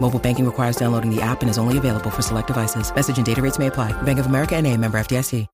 [0.00, 2.94] Mobile banking requires downloading the app and is only available for select devices.
[2.94, 3.92] Message and data rates may apply.
[4.02, 5.46] Bank of America and a member FDIC.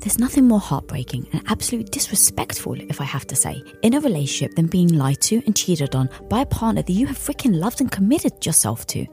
[0.00, 4.54] There's nothing more heartbreaking and absolutely disrespectful, if I have to say, in a relationship
[4.54, 7.80] than being lied to and cheated on by a partner that you have freaking loved
[7.80, 9.06] and committed yourself to.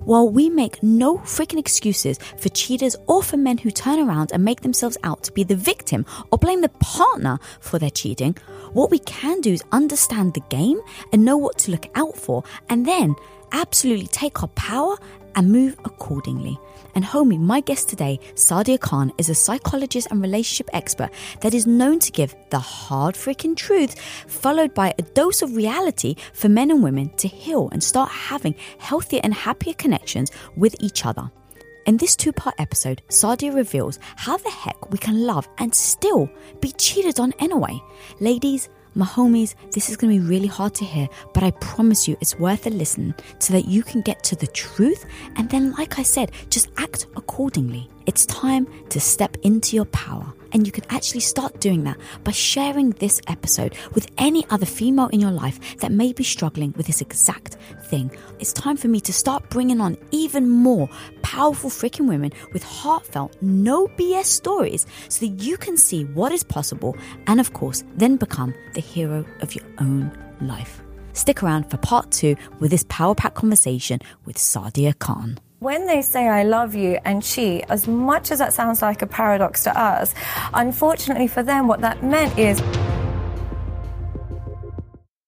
[0.00, 4.44] While we make no freaking excuses for cheaters or for men who turn around and
[4.44, 8.36] make themselves out to be the victim or blame the partner for their cheating,
[8.72, 10.80] what we can do is understand the game
[11.12, 13.14] and know what to look out for and then
[13.54, 14.96] absolutely take our power
[15.36, 16.58] and move accordingly.
[16.94, 21.66] And homie, my guest today, Sadia Khan, is a psychologist and relationship expert that is
[21.66, 26.70] known to give the hard freaking truth, followed by a dose of reality for men
[26.70, 31.30] and women to heal and start having healthier and happier connections with each other.
[31.86, 36.30] In this two part episode, Sadia reveals how the heck we can love and still
[36.60, 37.78] be cheated on anyway.
[38.20, 42.06] Ladies, my homies, this is going to be really hard to hear, but I promise
[42.06, 45.06] you it's worth a listen so that you can get to the truth.
[45.36, 47.90] And then, like I said, just act accordingly.
[48.06, 50.32] It's time to step into your power.
[50.54, 55.08] And you can actually start doing that by sharing this episode with any other female
[55.08, 58.10] in your life that may be struggling with this exact thing.
[58.38, 60.88] It's time for me to start bringing on even more
[61.22, 66.44] powerful freaking women with heartfelt, no BS stories so that you can see what is
[66.44, 66.96] possible
[67.26, 70.80] and, of course, then become the hero of your own life.
[71.14, 75.38] Stick around for part two with this power pack conversation with Sadia Khan.
[75.64, 79.06] When they say I love you and cheat, as much as that sounds like a
[79.06, 80.14] paradox to us,
[80.52, 82.60] unfortunately for them, what that meant is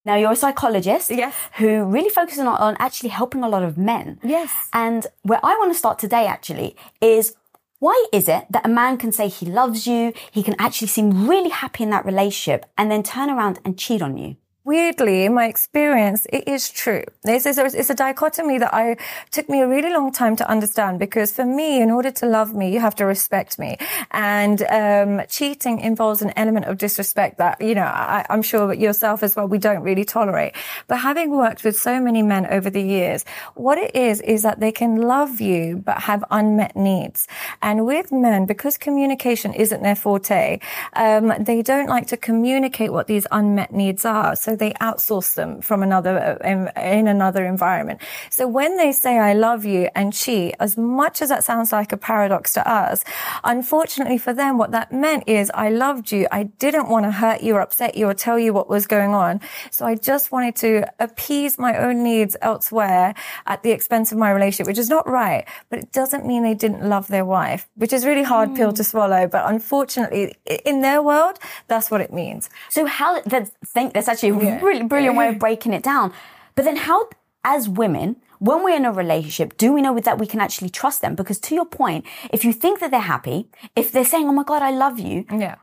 [0.05, 1.35] Now, you're a psychologist Yes.
[1.55, 4.21] who really focuses on, on actually helping a lot of men.
[4.23, 4.53] Yes.
[4.75, 7.35] And where I want to start today actually is
[7.79, 11.27] why is it that a man can say he loves you, he can actually seem
[11.27, 14.37] really happy in that relationship, and then turn around and cheat on you?
[14.67, 17.05] Weirdly, in my experience, it is true.
[17.25, 18.97] Is a, it's a dichotomy that I
[19.31, 22.53] took me a really long time to understand because for me, in order to love
[22.53, 23.79] me, you have to respect me.
[24.11, 29.23] And um, cheating involves an element of disrespect that, you know, I, I'm sure yourself
[29.23, 30.55] as well, we don't really tolerate.
[30.89, 33.25] But having worked with so many men over the years,
[33.55, 37.29] what it is, is that they can love you, but have unmet needs.
[37.63, 40.59] And with men, because communication isn't their forte,
[40.95, 44.35] um, they don't like to communicate what these unmet needs are.
[44.35, 48.01] So they outsource them from another, uh, in, in another environment.
[48.31, 51.93] So when they say, I love you and cheat, as much as that sounds like
[51.93, 53.05] a paradox to us,
[53.45, 56.27] unfortunately for them, what that meant is I loved you.
[56.31, 59.15] I didn't want to hurt you or upset you or tell you what was going
[59.15, 59.41] on.
[59.71, 63.15] So I just wanted to appease my own needs elsewhere
[63.47, 66.55] at the expense of my relationship, which is not right, but it doesn't mean they
[66.55, 68.87] didn't love their wife, which is really hard pill to hmm.
[68.87, 69.27] swallow.
[69.27, 70.35] But unfortunately,
[70.65, 71.39] in their world,
[71.69, 72.49] that's what it means.
[72.69, 76.13] So how that's think that's actually a really brilliant way of breaking it down.
[76.55, 77.09] But then how
[77.45, 81.01] as women, when we're in a relationship, do we know that we can actually trust
[81.01, 81.15] them?
[81.15, 84.43] Because to your point, if you think that they're happy, if they're saying, Oh my
[84.43, 85.57] God, I love you, Yeah.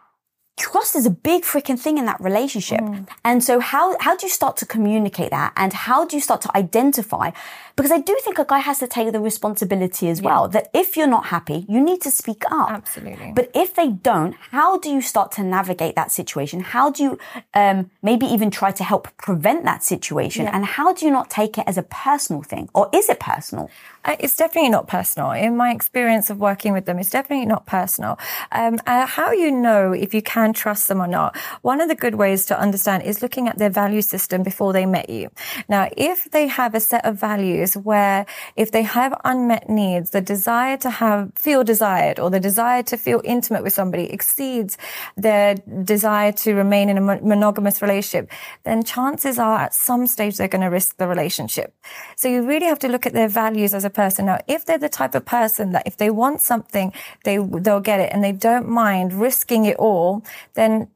[0.57, 2.79] trust is a big freaking thing in that relationship.
[2.81, 3.07] Mm.
[3.25, 5.51] And so how, how do you start to communicate that?
[5.57, 7.31] And how do you start to identify?
[7.75, 10.95] Because I do think a guy has to take the responsibility as well, that if
[10.95, 12.69] you're not happy, you need to speak up.
[12.69, 13.31] Absolutely.
[13.35, 16.59] But if they don't, how do you start to navigate that situation?
[16.61, 17.19] How do you,
[17.55, 20.47] um, maybe even try to help prevent that situation?
[20.47, 22.69] And how do you not take it as a personal thing?
[22.75, 23.71] Or is it personal?
[24.05, 25.31] Uh, It's definitely not personal.
[25.31, 28.19] In my experience of working with them, it's definitely not personal.
[28.51, 31.95] Um, uh, how you know if you can trust them or not, one of the
[31.95, 35.29] good ways to understand is looking at their value system before they met you.
[35.67, 38.25] Now, if they have a set of values where
[38.55, 42.97] if they have unmet needs, the desire to have, feel desired or the desire to
[42.97, 44.77] feel intimate with somebody exceeds
[45.15, 48.29] their desire to remain in a monogamous relationship,
[48.63, 51.73] then chances are at some stage they're going to risk the relationship.
[52.15, 54.25] So you really have to look at their values as a person.
[54.25, 56.93] Now, if they're the type of person that if they want something,
[57.23, 60.23] they, they'll get it and they don't mind risking it all,
[60.53, 60.87] then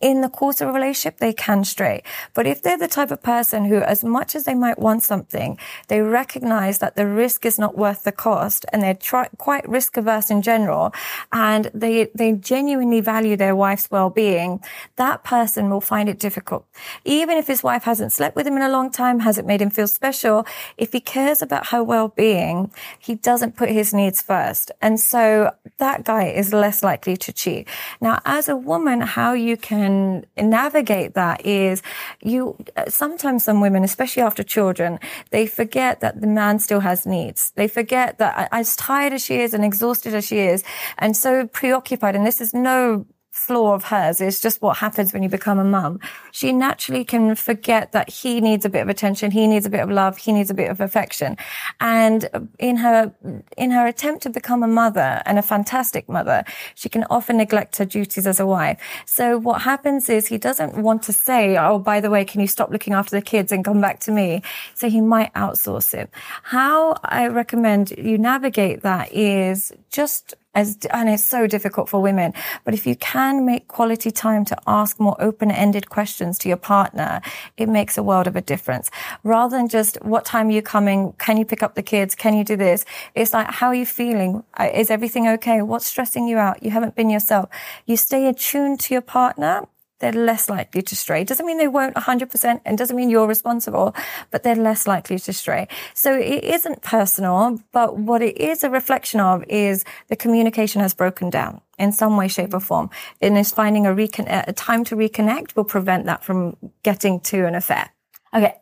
[0.00, 2.02] in the course of a relationship, they can stray.
[2.34, 5.58] But if they're the type of person who, as much as they might want something,
[5.88, 8.98] they recognize that the risk is not worth the cost and they're
[9.38, 10.92] quite risk averse in general
[11.32, 14.60] and they, they genuinely value their wife's well-being,
[14.96, 16.66] that person will find it difficult.
[17.04, 19.70] Even if his wife hasn't slept with him in a long time, hasn't made him
[19.70, 20.46] feel special,
[20.76, 24.70] if he cares about her well-being, he doesn't put his needs first.
[24.80, 27.68] And so that guy is less likely to cheat.
[28.00, 31.82] Now, as a woman, how you can navigate that is
[32.22, 34.98] you, uh, sometimes some women, especially after children,
[35.30, 37.52] they forget that the man still has needs.
[37.56, 40.64] They forget that as tired as she is and exhausted as she is
[40.98, 43.06] and so preoccupied, and this is no
[43.40, 44.20] flaw of hers.
[44.20, 45.98] is just what happens when you become a mum.
[46.30, 49.30] She naturally can forget that he needs a bit of attention.
[49.30, 50.18] He needs a bit of love.
[50.18, 51.36] He needs a bit of affection.
[51.80, 53.12] And in her,
[53.56, 56.44] in her attempt to become a mother and a fantastic mother,
[56.74, 58.78] she can often neglect her duties as a wife.
[59.06, 62.46] So what happens is he doesn't want to say, Oh, by the way, can you
[62.46, 64.42] stop looking after the kids and come back to me?
[64.74, 66.10] So he might outsource it.
[66.42, 72.32] How I recommend you navigate that is just as, and it's so difficult for women.
[72.64, 77.20] But if you can make quality time to ask more open-ended questions to your partner,
[77.56, 78.90] it makes a world of a difference.
[79.22, 81.12] Rather than just, what time are you coming?
[81.18, 82.14] Can you pick up the kids?
[82.14, 82.84] Can you do this?
[83.14, 84.42] It's like, how are you feeling?
[84.58, 85.62] Uh, is everything okay?
[85.62, 86.62] What's stressing you out?
[86.62, 87.48] You haven't been yourself.
[87.86, 89.66] You stay attuned to your partner
[90.00, 91.24] they're less likely to stray.
[91.24, 93.94] Doesn't mean they won't 100% and doesn't mean you're responsible,
[94.30, 95.68] but they're less likely to stray.
[95.94, 100.94] So it isn't personal, but what it is a reflection of is the communication has
[100.94, 102.90] broken down in some way, shape or form.
[103.20, 107.46] And is finding a, recon- a time to reconnect will prevent that from getting to
[107.46, 107.90] an affair.
[108.34, 108.54] Okay.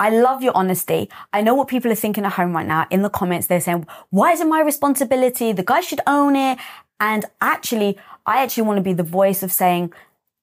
[0.00, 1.08] I love your honesty.
[1.32, 2.88] I know what people are thinking at home right now.
[2.90, 5.52] In the comments, they're saying, why is it my responsibility?
[5.52, 6.58] The guy should own it.
[6.98, 9.92] And actually, I actually want to be the voice of saying,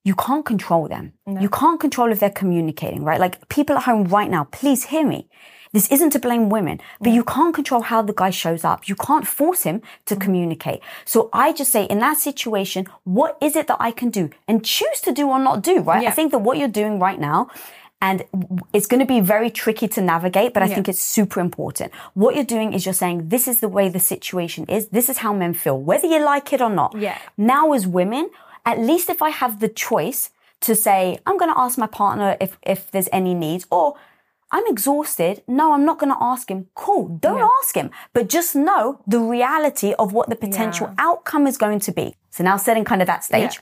[0.04, 1.13] you can't control them.
[1.28, 1.42] No.
[1.42, 3.19] You can't control if they're communicating, right?
[3.19, 5.30] Like people at home right now, please hear me.
[5.72, 8.88] This isn't to blame women, but you can't control how the guy shows up.
[8.88, 10.81] You can't force him to mm communicate.
[11.06, 14.66] So I just say in that situation, what is it that I can do and
[14.66, 16.04] choose to do or not do, right?
[16.04, 16.10] Yeah.
[16.10, 17.50] I think that what you're doing right now
[18.02, 18.24] and
[18.74, 20.75] it's going to be very tricky to navigate, but I yeah.
[20.75, 21.92] think it's super important.
[22.13, 24.88] What you're doing is you're saying, this is the way the situation is.
[24.90, 26.95] This is how men feel, whether you like it or not.
[26.98, 27.18] Yeah.
[27.38, 28.30] Now as women,
[28.69, 30.30] at least if I have the choice
[30.62, 33.95] to say, I'm going to ask my partner if, if there's any needs or
[34.51, 35.44] I'm exhausted.
[35.48, 36.68] No, I'm not going to ask him.
[36.75, 37.07] Cool.
[37.19, 37.48] Don't yeah.
[37.62, 40.95] ask him, but just know the reality of what the potential yeah.
[41.07, 42.16] outcome is going to be.
[42.30, 43.56] So now setting kind of that stage.
[43.56, 43.62] Yeah.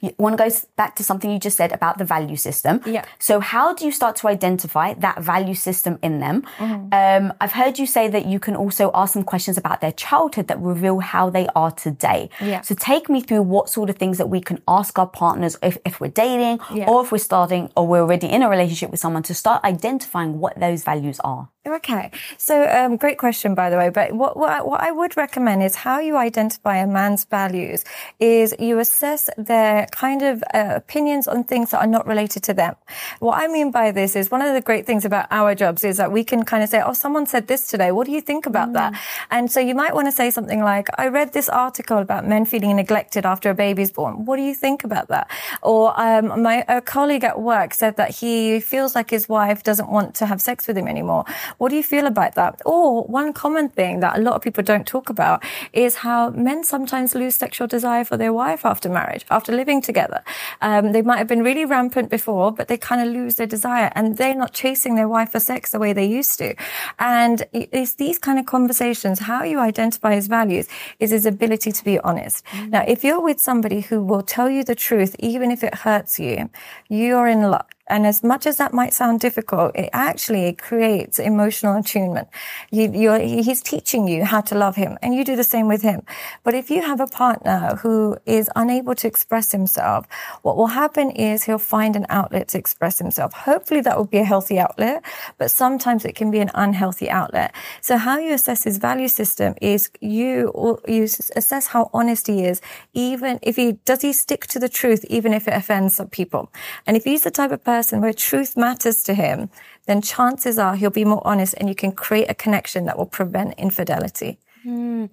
[0.00, 2.80] You want to go back to something you just said about the value system.
[2.86, 3.04] Yeah.
[3.18, 6.42] So how do you start to identify that value system in them?
[6.58, 6.92] Mm-hmm.
[6.92, 10.48] Um, I've heard you say that you can also ask them questions about their childhood
[10.48, 12.30] that reveal how they are today.
[12.40, 12.60] Yeah.
[12.62, 15.78] So take me through what sort of things that we can ask our partners if,
[15.84, 16.88] if we're dating yeah.
[16.88, 20.38] or if we're starting or we're already in a relationship with someone to start identifying
[20.38, 21.48] what those values are.
[21.64, 22.10] Okay.
[22.38, 23.88] So, um, great question, by the way.
[23.88, 27.84] But what, what I, what I would recommend is how you identify a man's values
[28.18, 32.54] is you assess their kind of uh, opinions on things that are not related to
[32.54, 32.74] them.
[33.20, 35.98] What I mean by this is one of the great things about our jobs is
[35.98, 37.92] that we can kind of say, oh, someone said this today.
[37.92, 38.74] What do you think about mm.
[38.74, 39.00] that?
[39.30, 42.44] And so you might want to say something like, I read this article about men
[42.44, 44.24] feeling neglected after a baby's born.
[44.24, 45.30] What do you think about that?
[45.62, 49.88] Or, um, my, a colleague at work said that he feels like his wife doesn't
[49.88, 51.24] want to have sex with him anymore.
[51.58, 52.60] What do you feel about that?
[52.64, 55.42] Or one common thing that a lot of people don't talk about
[55.72, 60.22] is how men sometimes lose sexual desire for their wife after marriage, after living together.
[60.60, 63.90] Um, they might have been really rampant before, but they kind of lose their desire
[63.94, 66.54] and they're not chasing their wife for sex the way they used to.
[66.98, 70.68] And it's these kind of conversations, how you identify his values
[70.98, 72.44] is his ability to be honest.
[72.46, 72.70] Mm-hmm.
[72.70, 76.18] Now, if you're with somebody who will tell you the truth, even if it hurts
[76.18, 76.50] you,
[76.88, 77.74] you're in luck.
[77.88, 82.28] And as much as that might sound difficult, it actually creates emotional attunement.
[82.70, 86.02] You, he's teaching you how to love him and you do the same with him.
[86.44, 90.06] But if you have a partner who is unable to express himself,
[90.42, 93.32] what will happen is he'll find an outlet to express himself.
[93.32, 95.04] Hopefully that will be a healthy outlet,
[95.36, 97.52] but sometimes it can be an unhealthy outlet.
[97.80, 101.02] So how you assess his value system is you, you
[101.34, 102.60] assess how honest he is,
[102.94, 106.52] even if he, does he stick to the truth, even if it offends some people?
[106.86, 109.38] And if he's the type of person person where truth matters to him,
[109.86, 113.12] then chances are he'll be more honest and you can create a connection that will
[113.20, 114.38] prevent infidelity.
[114.66, 115.08] Mm.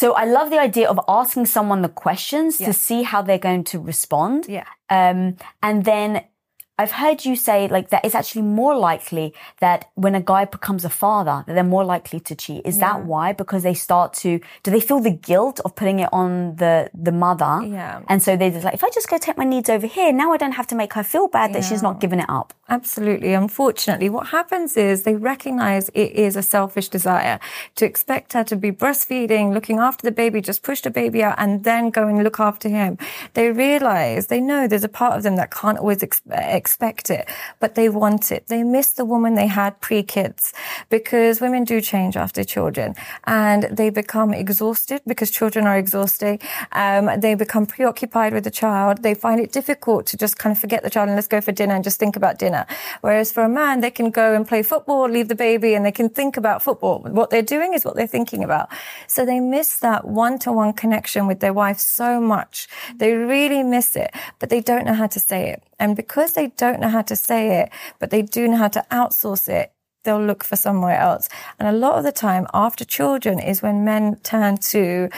[0.00, 2.66] So I love the idea of asking someone the questions yeah.
[2.68, 4.46] to see how they're going to respond.
[4.48, 4.68] Yeah.
[4.90, 6.10] Um, and then
[6.78, 10.84] I've heard you say like that it's actually more likely that when a guy becomes
[10.84, 12.62] a father, that they're more likely to cheat.
[12.64, 12.92] Is yeah.
[12.92, 13.32] that why?
[13.32, 17.12] Because they start to, do they feel the guilt of putting it on the, the
[17.12, 17.66] mother?
[17.66, 18.02] Yeah.
[18.08, 20.32] And so they're just like, if I just go take my needs over here, now
[20.32, 22.54] I don't have to make her feel bad that she's not giving it up.
[22.68, 23.32] Absolutely.
[23.32, 27.40] Unfortunately, what happens is they recognize it is a selfish desire
[27.76, 31.34] to expect her to be breastfeeding, looking after the baby, just push the baby out
[31.38, 32.98] and then go and look after him.
[33.34, 36.22] They realize, they know there's a part of them that can't always ex-
[36.68, 37.26] expect it,
[37.60, 38.42] but they want it.
[38.48, 40.52] They miss the woman they had pre-kids
[40.90, 42.94] because women do change after children
[43.24, 46.38] and they become exhausted because children are exhausting.
[46.72, 49.02] Um, they become preoccupied with the child.
[49.02, 51.52] They find it difficult to just kind of forget the child and let's go for
[51.52, 52.66] dinner and just think about dinner.
[53.00, 55.96] Whereas for a man, they can go and play football, leave the baby and they
[56.00, 56.98] can think about football.
[57.20, 58.68] What they're doing is what they're thinking about.
[59.06, 62.68] So they miss that one-to-one connection with their wife so much.
[62.94, 65.62] They really miss it, but they don't know how to say it.
[65.78, 68.84] And because they don't know how to say it, but they do know how to
[68.90, 69.72] outsource it,
[70.04, 71.28] they'll look for somewhere else.
[71.58, 75.08] And a lot of the time after children is when men turn to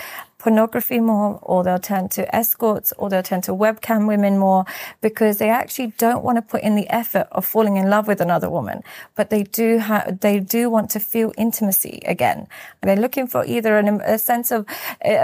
[0.40, 4.64] pornography more or they'll turn to escorts or they'll turn to webcam women more
[5.00, 8.20] because they actually don't want to put in the effort of falling in love with
[8.20, 8.82] another woman.
[9.14, 12.48] But they do have they do want to feel intimacy again.
[12.80, 14.66] And they're looking for either an, a sense of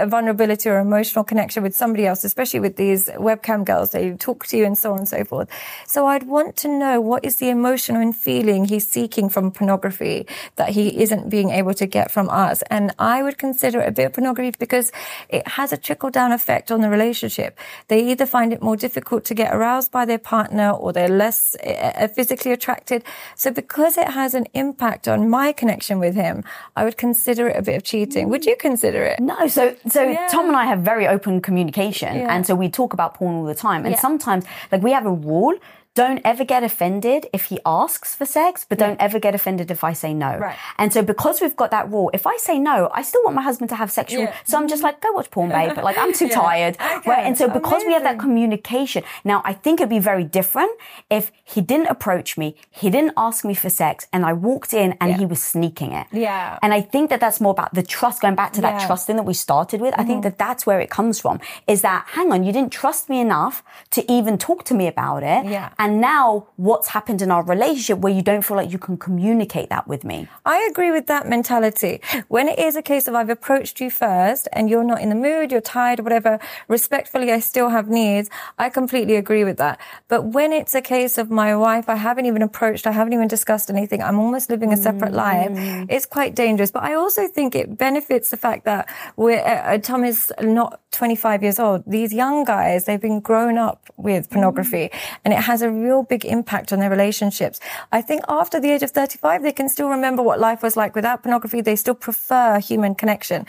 [0.07, 3.91] vulnerability or emotional connection with somebody else especially with these webcam girls.
[3.91, 5.49] They talk to you and so on and so forth.
[5.87, 10.27] So I'd want to know what is the emotion and feeling he's seeking from pornography
[10.55, 12.61] that he isn't being able to get from us?
[12.69, 14.91] And I would consider it a bit of pornography because
[15.29, 17.57] it has a trickle down effect on the relationship.
[17.87, 21.55] They either find it more difficult to get aroused by their partner or they're less
[21.55, 23.03] uh, physically attracted.
[23.35, 26.43] So because it has an impact on my connection with him,
[26.75, 28.29] I would consider it a bit of cheating.
[28.29, 29.19] Would you consider it?
[29.19, 29.47] No.
[29.47, 30.27] So, so yeah.
[30.29, 32.15] Tom and I have very open communication.
[32.15, 32.33] Yeah.
[32.33, 33.85] And so we talk about porn all the time.
[33.85, 33.99] And yeah.
[33.99, 35.53] sometimes, like we have a rule
[35.97, 39.83] don't ever get offended if he asks for sex, but don't ever get offended if
[39.83, 40.37] I say no.
[40.37, 40.55] Right.
[40.77, 43.41] And so because we've got that rule, if I say no, I still want my
[43.41, 44.25] husband to have sexual.
[44.25, 44.35] Yeah.
[44.45, 45.73] So I'm just like, go watch porn, babe.
[45.73, 46.35] But like, I'm too yeah.
[46.35, 46.75] tired.
[46.75, 47.09] Okay.
[47.09, 47.25] Right.
[47.25, 47.87] And so because Amazing.
[47.87, 50.69] we have that communication, now I think it'd be very different
[51.09, 54.95] if he didn't approach me, he didn't ask me for sex, and I walked in
[55.01, 55.17] and yeah.
[55.17, 56.05] he was sneaking it.
[56.11, 56.59] Yeah.
[56.61, 59.15] And I think that that's more about the trust, going back to that trust thing
[59.15, 59.93] that we started with.
[59.93, 60.01] Mm-hmm.
[60.01, 60.29] I think mm-hmm.
[60.29, 63.63] that that's where it comes from is that, hang on, you didn't trust me enough
[63.95, 65.45] to even talk to me about it.
[65.45, 65.71] Yeah.
[65.79, 69.69] And now what's happened in our relationship where you don't feel like you can communicate
[69.69, 70.27] that with me.
[70.45, 72.01] I agree with that mentality.
[72.27, 75.15] When it is a case of I've approached you first and you're not in the
[75.15, 78.29] mood, you're tired, whatever, respectfully, I still have needs.
[78.57, 79.79] I completely agree with that.
[80.07, 83.27] But when it's a case of my wife, I haven't even approached, I haven't even
[83.27, 85.15] discussed anything, I'm almost living a separate mm.
[85.15, 86.71] life, it's quite dangerous.
[86.71, 90.81] But I also think it benefits the fact that we're, uh, uh Tom is not
[90.91, 91.83] 25 years old.
[91.85, 95.17] These young guys, they've been grown up with pornography mm.
[95.23, 97.59] and it has a real big impact impact on their relationships.
[97.91, 100.95] I think after the age of 35, they can still remember what life was like
[100.95, 101.61] without pornography.
[101.61, 103.45] They still prefer human connection.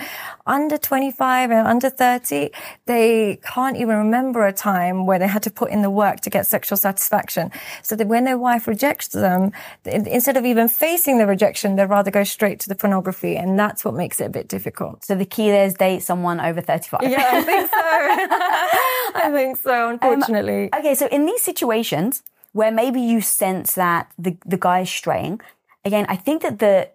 [0.47, 2.51] Under 25 and under 30,
[2.87, 6.31] they can't even remember a time where they had to put in the work to
[6.31, 7.51] get sexual satisfaction.
[7.83, 9.53] So that when their wife rejects them,
[9.85, 13.37] instead of even facing the rejection, they'd rather go straight to the pornography.
[13.37, 15.05] And that's what makes it a bit difficult.
[15.05, 17.03] So the key there is date someone over 35.
[17.03, 17.79] Yeah, I think so.
[19.15, 20.65] I think so, unfortunately.
[20.73, 22.08] Um, okay, so in these situations,
[22.53, 25.41] where maybe you sense that the, the guy is straying.
[25.85, 26.91] Again, I think that the,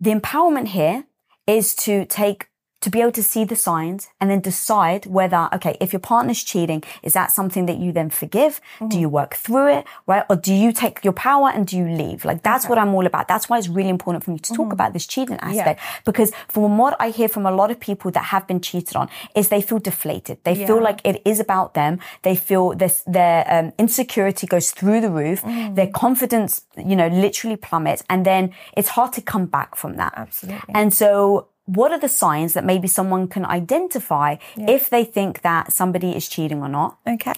[0.00, 1.04] the empowerment here
[1.46, 2.49] is to take
[2.80, 6.42] to be able to see the signs and then decide whether, okay, if your partner's
[6.42, 8.60] cheating, is that something that you then forgive?
[8.76, 8.88] Mm-hmm.
[8.88, 9.86] Do you work through it?
[10.06, 10.24] Right?
[10.30, 12.24] Or do you take your power and do you leave?
[12.24, 12.70] Like that's okay.
[12.70, 13.28] what I'm all about.
[13.28, 14.72] That's why it's really important for me to talk mm-hmm.
[14.72, 16.00] about this cheating aspect yeah.
[16.04, 19.08] because from what I hear from a lot of people that have been cheated on
[19.34, 20.38] is they feel deflated.
[20.44, 20.66] They yeah.
[20.66, 21.98] feel like it is about them.
[22.22, 25.42] They feel this, their um, insecurity goes through the roof.
[25.42, 25.74] Mm-hmm.
[25.74, 30.14] Their confidence, you know, literally plummets and then it's hard to come back from that.
[30.16, 30.74] Absolutely.
[30.74, 34.70] And so what are the signs that maybe someone can identify yeah.
[34.70, 36.98] if they think that somebody is cheating or not?
[37.06, 37.34] Okay.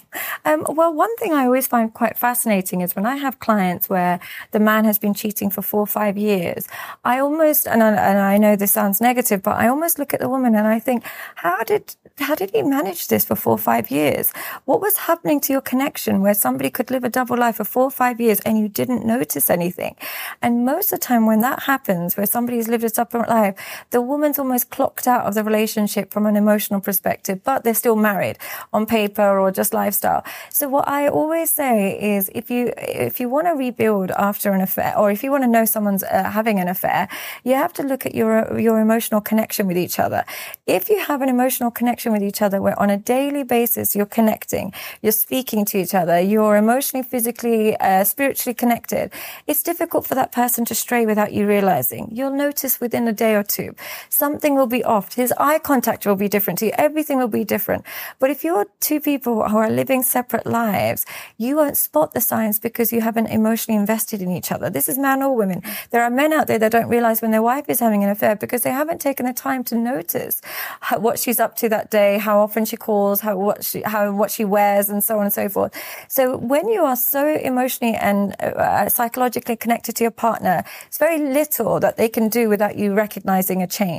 [0.47, 4.21] Um, well, one thing I always find quite fascinating is when I have clients where
[4.53, 6.67] the man has been cheating for four or five years,
[7.05, 10.21] I almost, and I, and I know this sounds negative, but I almost look at
[10.21, 13.59] the woman and I think, how did, how did he manage this for four or
[13.59, 14.33] five years?
[14.65, 17.85] What was happening to your connection where somebody could live a double life for four
[17.85, 19.95] or five years and you didn't notice anything?
[20.41, 23.57] And most of the time when that happens, where somebody's lived a separate life,
[23.91, 27.75] the woman woman's almost clocked out of the relationship from an emotional perspective, but they're
[27.75, 28.39] still married
[28.73, 30.23] on paper or just lifestyle.
[30.49, 34.61] So what I always say is if you, if you want to rebuild after an
[34.61, 37.09] affair or if you want to know someone's uh, having an affair,
[37.43, 40.25] you have to look at your, your emotional connection with each other.
[40.69, 44.07] If you have an emotional connection with each other where on a daily basis you're
[44.07, 49.11] connecting, you're speaking to each other, you're emotionally, physically, uh, spiritually connected,
[49.49, 52.09] it's difficult for that person to stray without you realizing.
[52.13, 53.75] You'll notice within a day or two,
[54.13, 55.15] something will be off.
[55.15, 56.73] His eye contact will be different to you.
[56.77, 57.83] Everything will be different.
[58.19, 61.07] But if you're two people who are living separate lives,
[61.39, 64.69] you won't spot the signs because you haven't emotionally invested in each other.
[64.69, 65.63] This is man or women.
[65.91, 68.37] There are men out there that don't realize when their wife is having an affair
[68.37, 70.43] because they haven't taken the time to notice
[70.81, 74.13] how, what she's up to that day, how often she calls, how what she how
[74.13, 75.73] what she wears, and so on and so forth.
[76.09, 81.19] So when you are so emotionally and uh, psychologically connected to your partner, it's very
[81.19, 83.92] little that they can do without you recognizing a change.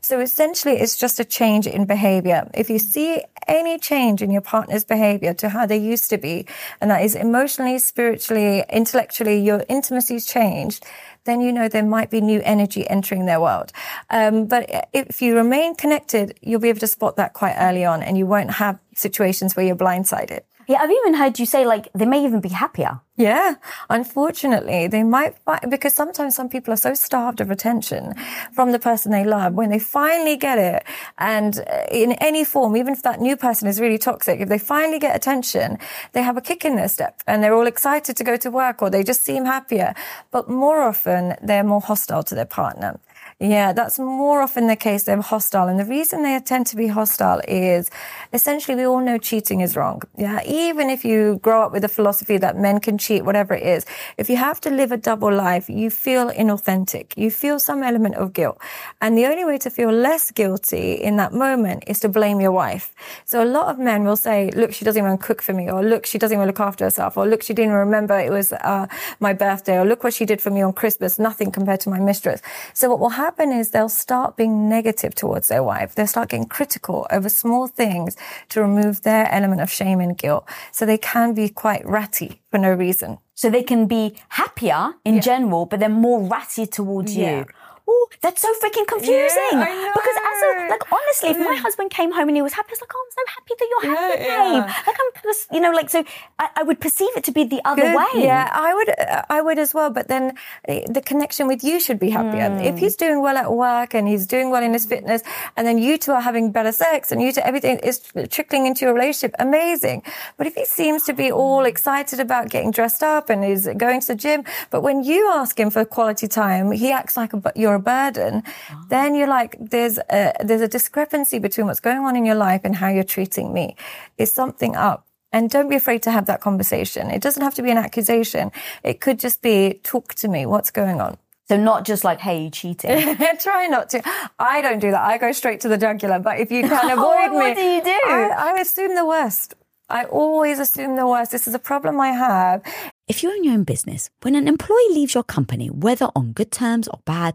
[0.00, 2.50] So essentially, it's just a change in behavior.
[2.54, 6.46] If you see any change in your partner's behavior to how they used to be,
[6.80, 10.84] and that is emotionally, spiritually, intellectually, your intimacy's changed,
[11.24, 13.72] then you know there might be new energy entering their world.
[14.10, 18.02] Um, but if you remain connected, you'll be able to spot that quite early on
[18.02, 20.40] and you won't have situations where you're blindsided.
[20.68, 23.00] Yeah, I've even heard you say like they may even be happier.
[23.16, 23.54] Yeah,
[23.88, 25.36] unfortunately, they might
[25.68, 28.14] because sometimes some people are so starved of attention
[28.52, 30.82] from the person they love when they finally get it
[31.18, 34.58] and uh, in any form, even if that new person is really toxic, if they
[34.58, 35.78] finally get attention,
[36.12, 38.82] they have a kick in their step and they're all excited to go to work
[38.82, 39.94] or they just seem happier.
[40.32, 42.98] But more often, they're more hostile to their partner.
[43.38, 45.02] Yeah, that's more often the case.
[45.02, 45.68] They're hostile.
[45.68, 47.90] And the reason they tend to be hostile is
[48.32, 50.00] essentially we all know cheating is wrong.
[50.16, 50.40] Yeah.
[50.46, 53.84] Even if you grow up with a philosophy that men can cheat, whatever it is,
[54.16, 57.12] if you have to live a double life, you feel inauthentic.
[57.14, 58.58] You feel some element of guilt.
[59.02, 62.52] And the only way to feel less guilty in that moment is to blame your
[62.52, 62.94] wife.
[63.26, 65.84] So a lot of men will say, look, she doesn't even cook for me, or
[65.84, 68.86] look, she doesn't even look after herself, or look, she didn't remember it was uh,
[69.20, 72.00] my birthday, or look what she did for me on Christmas, nothing compared to my
[72.00, 72.40] mistress.
[72.72, 75.94] So what will happen happen is they'll start being negative towards their wife.
[75.94, 78.16] They'll start getting critical over small things
[78.50, 80.48] to remove their element of shame and guilt.
[80.70, 83.18] So they can be quite ratty for no reason.
[83.34, 85.20] So they can be happier in yeah.
[85.20, 87.40] general, but they're more ratty towards yeah.
[87.40, 87.46] you
[87.88, 89.50] oh, that's so freaking confusing.
[89.52, 92.70] Yeah, because as a, like, honestly, if my husband came home and he was happy,
[92.70, 94.28] I was like, oh, I'm so happy that you're yeah, happy, babe.
[94.28, 94.82] Yeah.
[94.86, 96.04] Like, I'm, you know, like, so
[96.38, 97.96] I, I, would perceive it to be the other Good.
[97.96, 98.24] way.
[98.24, 98.90] Yeah, I would,
[99.28, 99.90] I would as well.
[99.90, 100.34] But then
[100.66, 102.48] eh, the connection with you should be happier.
[102.50, 102.64] Mm.
[102.64, 105.22] If he's doing well at work and he's doing well in his fitness,
[105.56, 108.84] and then you two are having better sex and you two, everything is trickling into
[108.84, 110.02] your relationship, amazing.
[110.36, 114.00] But if he seems to be all excited about getting dressed up and is going
[114.00, 117.52] to the gym, but when you ask him for quality time, he acts like a,
[117.54, 118.84] you're a burden, oh.
[118.88, 122.62] then you're like, there's a, there's a discrepancy between what's going on in your life
[122.64, 123.76] and how you're treating me.
[124.18, 125.06] Is something up?
[125.32, 127.10] And don't be afraid to have that conversation.
[127.10, 128.52] It doesn't have to be an accusation.
[128.82, 130.46] It could just be, talk to me.
[130.46, 131.18] What's going on?
[131.48, 133.16] So not just like, hey, you cheating.
[133.38, 134.02] Try not to.
[134.38, 135.02] I don't do that.
[135.02, 136.18] I go straight to the jugular.
[136.18, 137.90] But if you can avoid me, what do you do?
[137.90, 139.54] I, I assume the worst.
[139.88, 141.30] I always assume the worst.
[141.30, 142.62] This is a problem I have.
[143.06, 146.50] If you own your own business, when an employee leaves your company, whether on good
[146.50, 147.34] terms or bad,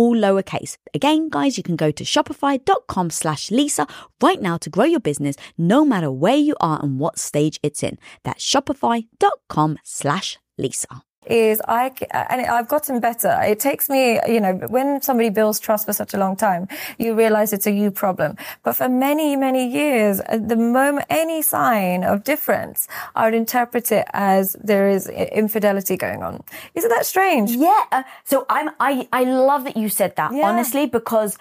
[0.00, 0.78] all lowercase.
[0.94, 3.86] Again, guys, you can go to shopify.com slash Lisa
[4.22, 7.82] right now to grow your business no matter where you are and what stage it's
[7.82, 7.98] in.
[8.24, 13.38] That's shopify.com slash Lisa is I, and I've gotten better.
[13.42, 16.66] It takes me, you know, when somebody builds trust for such a long time,
[16.98, 18.36] you realize it's a you problem.
[18.62, 23.92] But for many, many years, at the moment, any sign of difference, I would interpret
[23.92, 26.42] it as there is infidelity going on.
[26.74, 27.50] Isn't that strange?
[27.52, 27.84] Yeah.
[27.92, 30.48] Uh, so I'm, I, I love that you said that, yeah.
[30.48, 31.36] honestly, because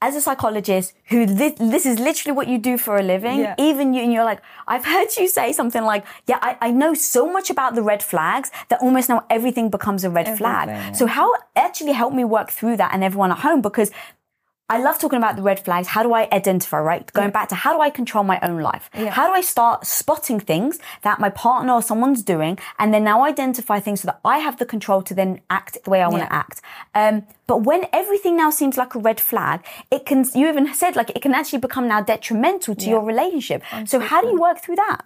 [0.00, 3.54] as a psychologist who this, this is literally what you do for a living, yeah.
[3.58, 6.92] even you, and you're like, I've heard you say something like, yeah, I, I know
[6.94, 10.94] so much about the red flags that almost now everything becomes a red everything, flag.
[10.94, 13.90] So how actually help me work through that and everyone at home because
[14.70, 15.88] I love talking about the red flags.
[15.88, 17.12] How do I identify, right?
[17.12, 17.32] Going yeah.
[17.32, 18.88] back to how do I control my own life?
[18.94, 19.10] Yeah.
[19.10, 23.24] How do I start spotting things that my partner or someone's doing and then now
[23.24, 26.22] identify things so that I have the control to then act the way I want
[26.22, 26.62] to act?
[26.94, 30.96] Um, but when everything now seems like a red flag, it can, you even said
[30.96, 33.62] like it can actually become now detrimental to your relationship.
[33.84, 35.02] So how do you work through that?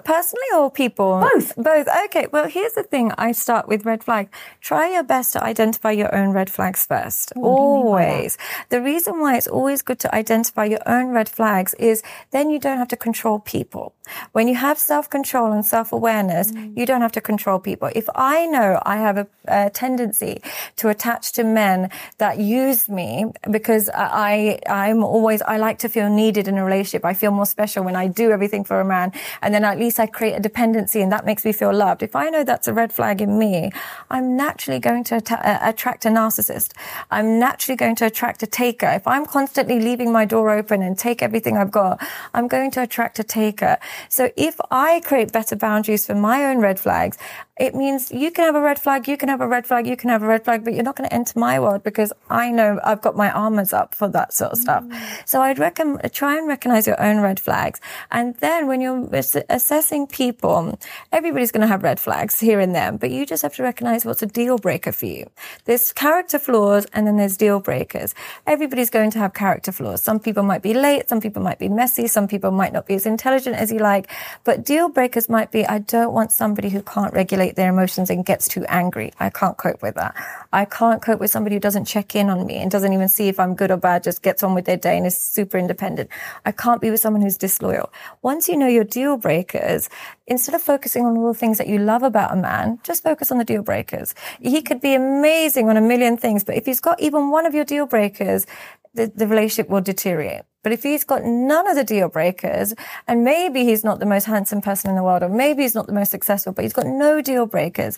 [0.00, 1.20] Personally or people?
[1.20, 1.56] Both.
[1.56, 1.88] Both.
[2.06, 2.26] Okay.
[2.32, 3.12] Well, here's the thing.
[3.18, 4.28] I start with red flag.
[4.60, 7.32] Try your best to identify your own red flags first.
[7.34, 8.38] What always.
[8.68, 12.58] The reason why it's always good to identify your own red flags is then you
[12.58, 13.94] don't have to control people.
[14.32, 16.76] When you have self-control and self-awareness, mm.
[16.76, 17.90] you don't have to control people.
[17.94, 20.42] If I know I have a, a, tendency
[20.76, 26.08] to attach to men that use me because I, I'm always, I like to feel
[26.08, 27.04] needed in a relationship.
[27.04, 29.87] I feel more special when I do everything for a man and then at least
[29.88, 32.02] least I create a dependency and that makes me feel loved.
[32.02, 33.70] If I know that's a red flag in me,
[34.10, 36.72] I'm naturally going to uh, attract a narcissist.
[37.10, 38.90] I'm naturally going to attract a taker.
[39.00, 41.94] If I'm constantly leaving my door open and take everything I've got,
[42.34, 43.78] I'm going to attract a taker.
[44.10, 47.16] So if I create better boundaries for my own red flags,
[47.58, 49.96] it means you can have a red flag, you can have a red flag, you
[49.96, 52.50] can have a red flag, but you're not going to enter my world because I
[52.52, 54.84] know I've got my armors up for that sort of stuff.
[54.84, 55.28] Mm.
[55.28, 57.80] So I'd recommend try and recognize your own red flags.
[58.10, 59.77] And then when you're assessing
[60.08, 60.78] people,
[61.12, 64.04] everybody's going to have red flags here and there, but you just have to recognize
[64.04, 65.30] what's a deal breaker for you.
[65.64, 68.14] There's character flaws and then there's deal breakers.
[68.46, 70.02] Everybody's going to have character flaws.
[70.02, 71.08] Some people might be late.
[71.08, 72.06] Some people might be messy.
[72.06, 74.10] Some people might not be as intelligent as you like,
[74.44, 78.24] but deal breakers might be, I don't want somebody who can't regulate their emotions and
[78.24, 79.12] gets too angry.
[79.20, 80.14] I can't cope with that.
[80.52, 83.28] I can't cope with somebody who doesn't check in on me and doesn't even see
[83.28, 86.10] if I'm good or bad, just gets on with their day and is super independent.
[86.44, 87.92] I can't be with someone who's disloyal.
[88.22, 89.16] Once you know your deal
[89.58, 89.88] breakers,
[90.26, 93.30] instead of focusing on all the things that you love about a man, just focus
[93.30, 94.14] on the deal breakers.
[94.40, 97.54] He could be amazing on a million things, but if he's got even one of
[97.54, 98.46] your deal breakers,
[98.94, 100.42] the, the relationship will deteriorate.
[100.64, 102.74] But if he's got none of the deal breakers,
[103.06, 105.86] and maybe he's not the most handsome person in the world, or maybe he's not
[105.86, 107.96] the most successful, but he's got no deal breakers,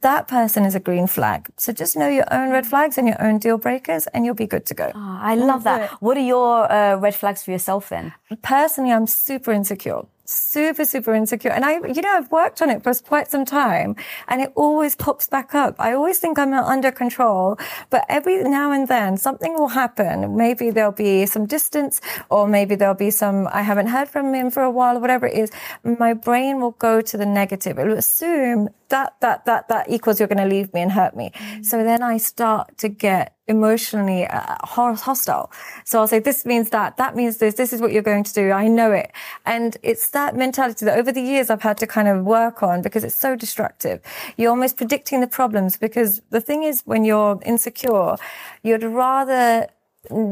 [0.00, 1.48] that person is a green flag.
[1.56, 4.46] So just know your own red flags and your own deal breakers, and you'll be
[4.46, 4.90] good to go.
[4.94, 5.90] Oh, I love that.
[6.02, 8.12] What are your uh, red flags for yourself then?
[8.42, 11.50] Personally, I'm super insecure super, super insecure.
[11.50, 13.96] And I, you know, I've worked on it for quite some time
[14.28, 15.76] and it always pops back up.
[15.78, 17.58] I always think I'm under control,
[17.90, 20.36] but every now and then something will happen.
[20.36, 24.50] Maybe there'll be some distance or maybe there'll be some, I haven't heard from him
[24.50, 25.50] for a while or whatever it is.
[25.84, 27.78] My brain will go to the negative.
[27.78, 31.16] It will assume that, that, that, that equals you're going to leave me and hurt
[31.16, 31.32] me.
[31.34, 31.62] Mm-hmm.
[31.62, 35.50] So then I start to get emotionally uh, hostile.
[35.84, 38.32] So I'll say, this means that, that means this, this is what you're going to
[38.32, 38.50] do.
[38.52, 39.12] I know it.
[39.44, 42.82] And it's that mentality that over the years I've had to kind of work on
[42.82, 44.00] because it's so destructive.
[44.36, 48.16] You're almost predicting the problems because the thing is when you're insecure,
[48.62, 49.68] you'd rather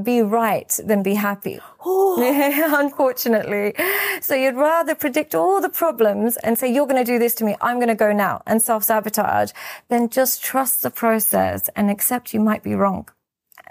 [0.02, 1.58] be right than be happy.
[1.84, 3.74] Unfortunately.
[4.20, 7.44] So you'd rather predict all the problems and say, you're going to do this to
[7.44, 7.56] me.
[7.60, 9.52] I'm going to go now and self sabotage
[9.88, 13.08] than just trust the process and accept you might be wrong.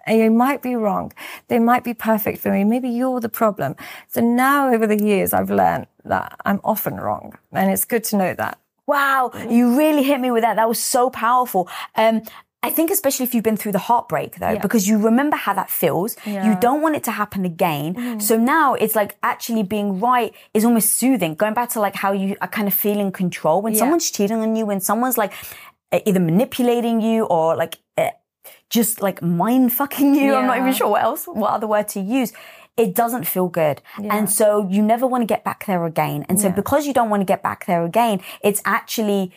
[0.08, 1.14] And you might be wrong.
[1.48, 2.64] They might be perfect for me.
[2.64, 3.76] Maybe you're the problem.
[4.08, 7.38] So now over the years, I've learned that I'm often wrong.
[7.52, 8.58] And it's good to know that.
[8.88, 10.56] Wow, you really hit me with that.
[10.56, 11.70] That was so powerful.
[11.96, 12.24] Um,
[12.64, 14.62] I think especially if you've been through the heartbreak though, yeah.
[14.62, 16.16] because you remember how that feels.
[16.26, 16.48] Yeah.
[16.48, 17.96] You don't want it to happen again.
[17.96, 18.22] Mm.
[18.22, 21.34] So now it's like actually being right is almost soothing.
[21.34, 23.80] Going back to like how you are kind of feeling control when yeah.
[23.80, 25.34] someone's cheating on you, when someone's like
[25.92, 27.80] either manipulating you or like
[28.70, 30.34] just like mind fucking you.
[30.36, 32.32] I'm not even sure what else, what other word to use
[32.78, 33.82] it doesn't feel good.
[34.00, 34.16] Yeah.
[34.16, 36.26] And so you never want to get back there again.
[36.30, 36.56] And so yeah.
[36.56, 39.34] because you don't want to get back there again, it's actually,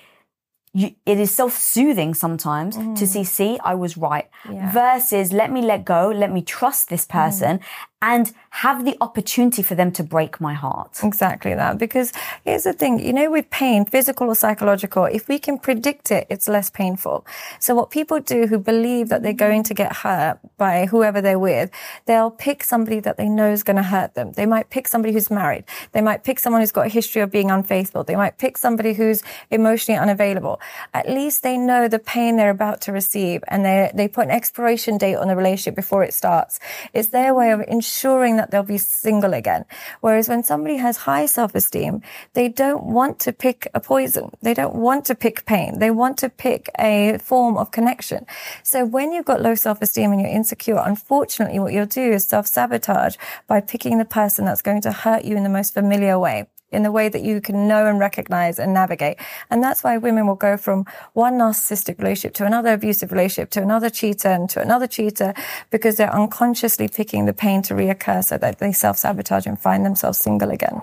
[0.74, 2.98] you, it is self-soothing sometimes mm.
[2.98, 4.28] to see, see, I was right.
[4.50, 4.72] Yeah.
[4.72, 7.58] Versus let me let go, let me trust this person.
[7.58, 7.64] Mm
[8.04, 11.00] and have the opportunity for them to break my heart.
[11.02, 11.78] Exactly that.
[11.78, 12.12] Because
[12.44, 16.26] here's the thing, you know, with pain, physical or psychological, if we can predict it,
[16.28, 17.26] it's less painful.
[17.58, 21.38] So what people do who believe that they're going to get hurt by whoever they're
[21.38, 21.70] with,
[22.04, 24.32] they'll pick somebody that they know is going to hurt them.
[24.32, 25.64] They might pick somebody who's married.
[25.92, 28.04] They might pick someone who's got a history of being unfaithful.
[28.04, 30.60] They might pick somebody who's emotionally unavailable.
[30.92, 34.30] At least they know the pain they're about to receive and they, they put an
[34.30, 36.60] expiration date on the relationship before it starts.
[36.92, 39.64] It's their way of ensuring ensuring that they'll be single again.
[40.00, 42.02] Whereas when somebody has high self-esteem,
[42.32, 44.30] they don't want to pick a poison.
[44.42, 45.78] They don't want to pick pain.
[45.78, 48.26] They want to pick a form of connection.
[48.64, 53.16] So when you've got low self-esteem and you're insecure, unfortunately, what you'll do is self-sabotage
[53.46, 56.82] by picking the person that's going to hurt you in the most familiar way in
[56.82, 59.18] the way that you can know and recognize and navigate.
[59.50, 63.62] And that's why women will go from one narcissistic relationship to another abusive relationship to
[63.62, 65.32] another cheater and to another cheater
[65.70, 69.84] because they're unconsciously picking the pain to reoccur so that they self sabotage and find
[69.86, 70.82] themselves single again.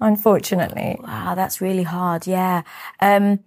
[0.00, 0.98] Unfortunately.
[1.00, 2.26] Wow, that's really hard.
[2.26, 2.62] Yeah.
[3.00, 3.40] Um,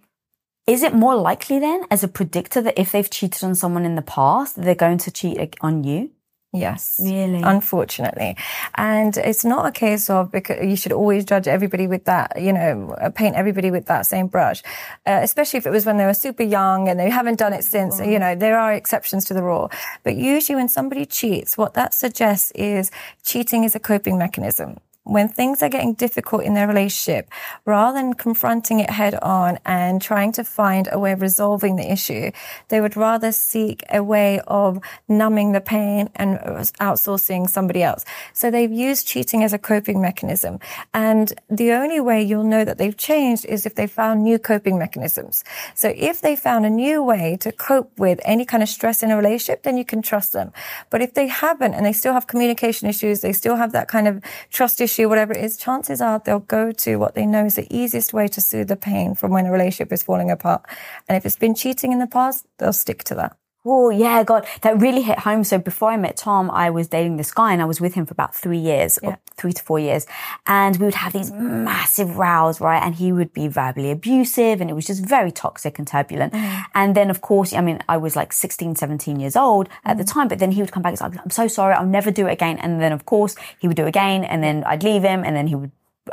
[0.65, 3.95] is it more likely then as a predictor that if they've cheated on someone in
[3.95, 6.11] the past, they're going to cheat on you?
[6.57, 6.99] Yes.
[7.01, 7.41] Really?
[7.41, 8.35] Unfortunately.
[8.75, 12.53] And it's not a case of because you should always judge everybody with that, you
[12.53, 14.63] know, paint everybody with that same brush.
[15.05, 17.63] Uh, especially if it was when they were super young and they haven't done it
[17.63, 19.71] since, you know, there are exceptions to the rule.
[20.03, 22.91] But usually when somebody cheats, what that suggests is
[23.23, 27.29] cheating is a coping mechanism when things are getting difficult in their relationship,
[27.65, 31.91] rather than confronting it head on and trying to find a way of resolving the
[31.91, 32.31] issue,
[32.69, 36.37] they would rather seek a way of numbing the pain and
[36.79, 38.03] outsourcing somebody else.
[38.33, 40.59] So they've used cheating as a coping mechanism.
[40.93, 44.77] And the only way you'll know that they've changed is if they found new coping
[44.77, 45.43] mechanisms.
[45.75, 49.11] So if they found a new way to cope with any kind of stress in
[49.11, 50.51] a relationship, then you can trust them.
[50.89, 54.07] But if they haven't and they still have communication issues, they still have that kind
[54.07, 57.45] of trust issue, issue, whatever it is, chances are they'll go to what they know
[57.45, 60.65] is the easiest way to soothe the pain from when a relationship is falling apart.
[61.07, 63.37] And if it's been cheating in the past, they'll stick to that.
[63.69, 65.43] Oh, yeah, God, that really hit home.
[65.43, 68.05] So before I met Tom, I was dating this guy and I was with him
[68.05, 69.17] for about three years, yeah.
[69.35, 70.07] three to four years.
[70.45, 72.81] And we would have these massive rows, right?
[72.81, 76.31] And he would be verbally abusive and it was just very toxic and turbulent.
[76.31, 76.63] Mm.
[76.75, 79.99] And then, of course, I mean, I was like 16, 17 years old at mm.
[79.99, 82.09] the time, but then he would come back and say, I'm so sorry, I'll never
[82.09, 82.57] do it again.
[82.59, 85.35] And then, of course, he would do it again and then I'd leave him and
[85.35, 85.71] then he would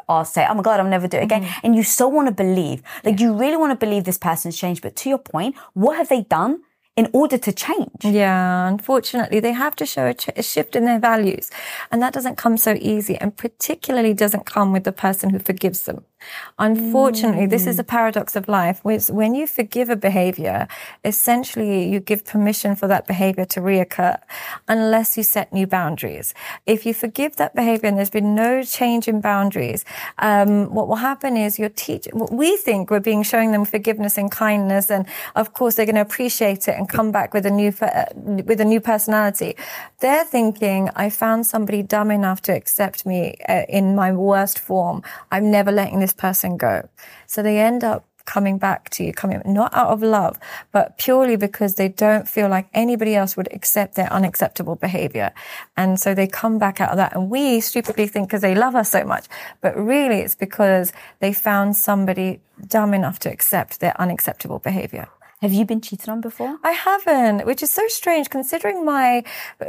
[0.09, 1.45] I'll say, oh my God, I'll never do it again.
[1.45, 1.67] Mm-hmm.
[1.67, 4.83] And you so want to believe, like you really want to believe this person's changed.
[4.83, 6.63] But to your point, what have they done
[6.97, 8.05] in order to change.
[8.05, 11.51] Yeah, unfortunately, they have to show a, ch- a, shift in their values.
[11.91, 15.85] And that doesn't come so easy and particularly doesn't come with the person who forgives
[15.85, 16.05] them.
[16.59, 17.51] Unfortunately, mm.
[17.51, 18.81] this is a paradox of life.
[18.85, 20.69] When you forgive a behavior,
[21.05, 24.19] essentially you give permission for that behavior to reoccur
[24.69, 26.35] unless you set new boundaries.
[26.67, 29.85] If you forgive that behavior and there's been no change in boundaries,
[30.19, 34.17] um, what will happen is your teacher, what we think we're being showing them forgiveness
[34.17, 34.91] and kindness.
[34.91, 38.07] And of course, they're going to appreciate it and come back with a new, uh,
[38.15, 39.57] with a new personality.
[40.01, 45.03] They're thinking, I found somebody dumb enough to accept me uh, in my worst form.
[45.31, 46.89] I'm never letting this person go.
[47.27, 50.39] So they end up coming back to you, coming not out of love,
[50.73, 55.33] but purely because they don't feel like anybody else would accept their unacceptable behavior.
[55.77, 57.15] And so they come back out of that.
[57.15, 59.27] And we stupidly think because they love us so much,
[59.61, 65.09] but really it's because they found somebody dumb enough to accept their unacceptable behavior.
[65.43, 66.59] Have you been cheated on before?
[66.63, 69.25] I haven't, which is so strange considering my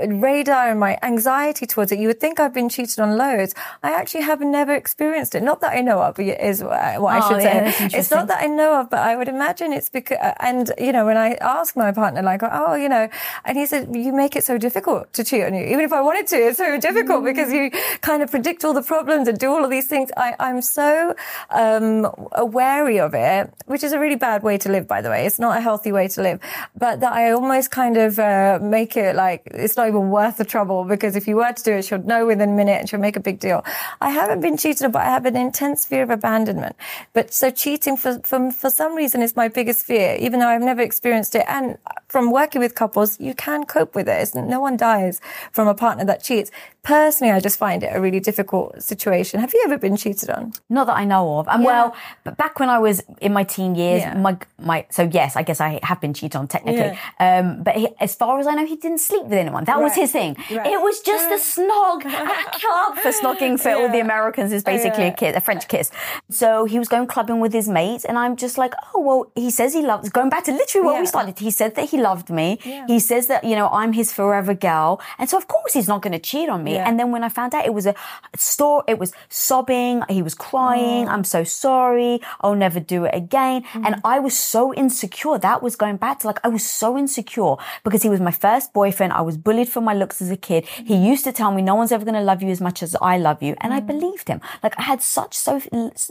[0.08, 2.00] radar and my anxiety towards it.
[2.00, 3.54] You would think I've been cheated on loads.
[3.84, 5.44] I actually have never experienced it.
[5.44, 7.90] Not that I know of, is what I Oh, should yeah, say.
[8.00, 11.06] It's not that I know of, but I would imagine it's because, and you know,
[11.06, 13.10] when I ask my partner, like, oh, you know,
[13.44, 15.66] and he said, you make it so difficult to cheat on you.
[15.66, 17.26] Even if I wanted to, it's so difficult Mm.
[17.26, 20.10] because you kind of predict all the problems and do all of these things.
[20.18, 21.16] I, I'm so,
[21.50, 25.26] um, wary of it, which is a really bad way to live, by the way.
[25.26, 26.40] It's not a healthy way to live,
[26.78, 30.46] but that I almost kind of, uh, make it like, it's not even worth the
[30.46, 33.00] trouble because if you were to do it, she'll know within a minute and she'll
[33.00, 33.64] make a big deal.
[34.02, 36.76] I haven't been cheated but I have an intense fear of abandonment.
[37.14, 40.62] But so cheating for, for, for some reason is my biggest fear, even though I've
[40.62, 41.46] never experienced it.
[41.48, 44.22] And from working with couples, you can cope with it.
[44.22, 46.52] It's, no one dies from a partner that cheats.
[46.86, 49.40] Personally, I just find it a really difficult situation.
[49.40, 50.54] Have you ever been cheated on?
[50.70, 51.48] Not that I know of.
[51.48, 51.68] And Yeah.
[51.72, 54.14] well, but back when I was in my teen years, Yeah.
[54.28, 56.98] my my so yes, I guess I have been cheated on technically.
[57.20, 59.64] Um, but he, as far as I know, he didn't sleep with anyone.
[59.66, 60.38] That was his thing.
[60.52, 60.68] Right.
[60.74, 65.06] It was just a snog, a club for snogging for all the Americans is basically
[65.06, 65.14] Yeah.
[65.14, 65.92] a kiss, a French kiss.
[66.30, 69.50] So he was going clubbing with his mates, and I'm just like, oh well, he
[69.50, 70.10] says he loves.
[70.10, 72.60] Going back to literally where we started, he said that he loved me.
[72.64, 72.86] Yeah.
[72.88, 76.02] He says that you know I'm his forever gal, and so of course he's not
[76.04, 76.75] going to cheat on me.
[76.76, 76.88] Yeah.
[76.88, 77.96] And then when I found out it was a
[78.36, 80.04] store, it was sobbing.
[80.10, 81.06] He was crying.
[81.08, 81.10] Mm.
[81.10, 82.20] I'm so sorry.
[82.42, 83.64] I'll never do it again.
[83.74, 84.02] And mm.
[84.04, 85.38] I was so insecure.
[85.38, 88.74] That was going back to like, I was so insecure because he was my first
[88.74, 89.14] boyfriend.
[89.14, 90.66] I was bullied for my looks as a kid.
[90.66, 91.06] He mm.
[91.06, 93.18] used to tell me no one's ever going to love you as much as I
[93.18, 93.56] love you.
[93.62, 94.42] And I believed him.
[94.64, 95.62] Like I had such so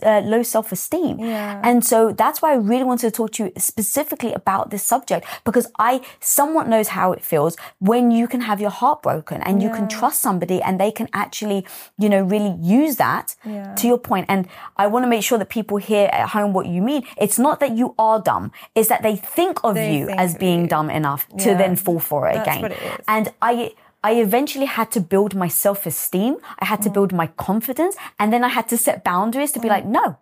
[0.02, 1.18] uh, low self-esteem.
[1.18, 1.60] Yeah.
[1.62, 5.26] And so that's why I really wanted to talk to you specifically about this subject
[5.44, 9.62] because I somewhat knows how it feels when you can have your heart broken and
[9.62, 11.66] you can trust somebody and they can actually,
[11.98, 13.74] you know, really use that Yeah.
[13.74, 14.26] to your point.
[14.28, 17.02] And I want to make sure that people hear at home what you mean.
[17.16, 18.52] It's not that you are dumb.
[18.74, 21.76] It's that they think of They you think as being you- dumb enough to then
[21.76, 22.62] fall for it That's again.
[22.62, 23.04] what it is.
[23.08, 26.36] And I, I eventually had to build my self-esteem.
[26.58, 26.94] I had to Mm.
[26.94, 30.16] build my confidence and then I had to set boundaries to be like, no,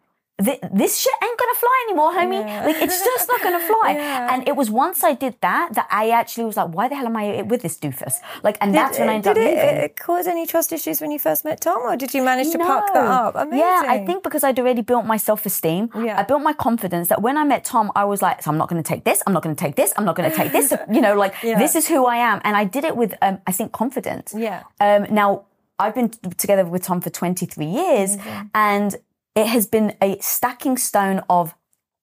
[0.45, 2.43] thi- this shit ain't gonna fly anymore, homie.
[2.67, 3.91] Like it's just not gonna fly.
[4.03, 4.33] Yeah.
[4.35, 7.07] And it was once I did that that I actually was like, why the hell
[7.07, 8.15] am I with this doofus?
[8.43, 11.11] Like, and that's when I ended did up it, uh, cause any trust issues when
[11.11, 12.67] you first met Tom, or did you manage to No.
[12.67, 13.35] park that up?
[13.37, 13.59] Amazing.
[13.59, 16.19] Yeah, I think because I'd already built my self esteem, Yeah.
[16.19, 18.69] I built my confidence that when I met Tom, I was like, so I'm not
[18.83, 20.73] to take this, I'm not to take this, I'm not to take this.
[20.97, 21.59] You know, like Yeah.
[21.59, 22.41] this is who I am.
[22.45, 24.35] And I did it with, um, I think, confidence.
[24.37, 24.63] Yeah.
[24.81, 25.45] Um, now,
[25.79, 28.17] I've been t- together with Tom for 23 years
[28.55, 28.97] and
[29.35, 31.55] it has been a stacking stone of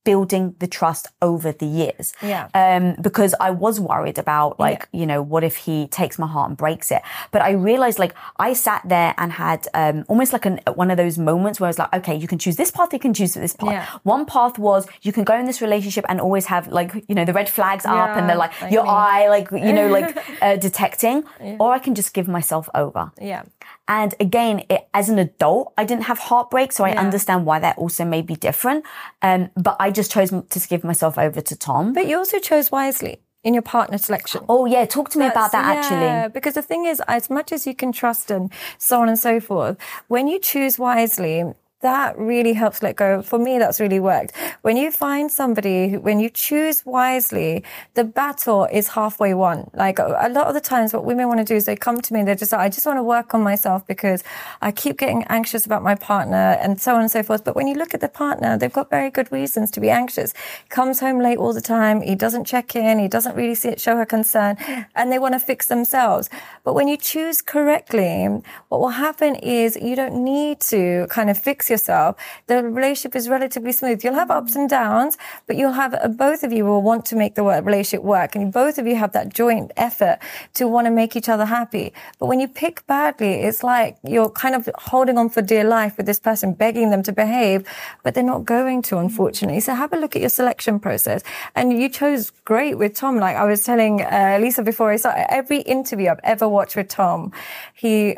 [0.06, 2.14] building the trust over the years.
[2.22, 2.48] Yeah.
[2.54, 6.50] Um, because I was worried about like, you know, what if he takes my heart
[6.50, 7.02] and breaks it?
[7.32, 10.98] But I realized like I sat there and had um almost like an, one of
[10.98, 13.34] those moments where I was like, okay, you can choose this path, you can choose
[13.34, 13.72] this path.
[13.72, 13.86] Yeah.
[14.04, 17.26] One path was you can go in this relationship and always have like, you know,
[17.26, 21.24] the red flags up and they're like your eye, like, you know, like uh, detecting,
[21.60, 23.12] or I can just give myself over.
[23.22, 23.44] Yeah.
[23.90, 27.02] And again, it, as an adult, I didn't have heartbreak, so I Yeah.
[27.02, 28.86] understand why that also may be different.
[29.22, 31.94] Um, but I just chose to give myself over to Tom.
[31.94, 34.42] But you also chose wisely in your partner selection.
[34.48, 36.30] oh yeah, talk to me about that yeah, actually.
[36.32, 39.40] Because the thing is, as much as you can trust and so on and so
[39.40, 41.44] forth, when you choose wisely,
[41.82, 43.22] that really helps let go.
[43.22, 44.34] For me, that's really worked.
[44.62, 47.64] When you find somebody, when you choose wisely,
[47.94, 49.70] the battle is halfway won.
[49.74, 52.02] Like a a lot of the times what women want to do is they come
[52.02, 54.24] to me and they're just like, I just want to work on myself because
[54.62, 57.44] I keep getting anxious about my partner and so on and so forth.
[57.44, 60.34] But when you look at the partner, they've got very good reasons to be anxious.
[60.70, 62.02] Comes home late all the time.
[62.02, 63.00] He doesn't check in.
[63.00, 64.58] He doesn't really see it, show her concern
[64.96, 66.30] and they want to fix themselves.
[66.64, 68.28] But when you choose correctly,
[68.70, 72.16] what will happen is you don't need to kind of fix yourself.
[72.48, 74.04] The relationship is relatively smooth.
[74.04, 77.16] You'll have ups and downs, but you'll have uh, both of you will want to
[77.16, 80.20] make the relationship work, and both of you have that joint effort
[80.56, 81.94] to want to make each other happy.
[82.20, 85.98] But when you pick badly, it's like you're kind of holding on for dear life
[85.98, 87.68] with this person, begging them to behave,
[88.04, 89.60] but they're not going to, unfortunately.
[89.60, 91.24] So have a look at your selection process.
[91.56, 93.18] And you chose great with Tom.
[93.18, 96.90] Like I was telling uh, Lisa before I started, every interview I've ever watched with
[96.90, 97.32] Tom,
[97.74, 98.18] he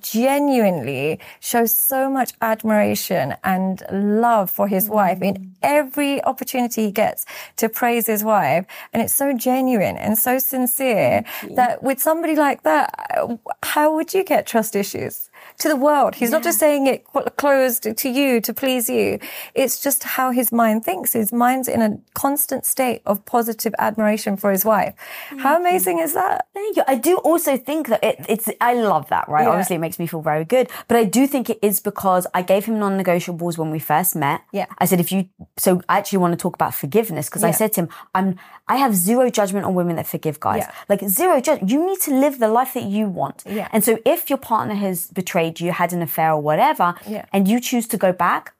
[0.00, 4.92] genuinely shows so much admiration and love for his mm.
[4.92, 7.24] wife in every opportunity he gets
[7.56, 8.66] to praise his wife.
[8.92, 14.24] And it's so genuine and so sincere that with somebody like that, how would you
[14.24, 15.30] get trust issues?
[15.58, 16.16] To the world.
[16.16, 17.04] He's not just saying it
[17.36, 19.18] closed to you to please you.
[19.54, 21.12] It's just how his mind thinks.
[21.12, 24.94] His mind's in a constant state of positive admiration for his wife.
[25.38, 26.48] How amazing is that?
[26.54, 26.82] Thank you.
[26.88, 29.42] I do also think that it, it's, I love that, right?
[29.42, 29.50] Yeah.
[29.50, 30.70] Obviously, it makes me feel very good.
[30.88, 34.16] But I do think it is because I gave him non negotiables when we first
[34.16, 34.42] met.
[34.52, 34.66] Yeah.
[34.78, 37.72] I said, if you, so I actually want to talk about forgiveness because I said
[37.74, 40.64] to him, I'm, I have zero judgment on women that forgive guys.
[40.66, 40.72] Yeah.
[40.88, 41.70] Like zero judgment.
[41.70, 43.44] You need to live the life that you want.
[43.46, 43.68] Yeah.
[43.72, 47.24] And so if your partner has betrayed you, had an affair or whatever, Yeah.
[47.32, 48.54] and you choose to go back,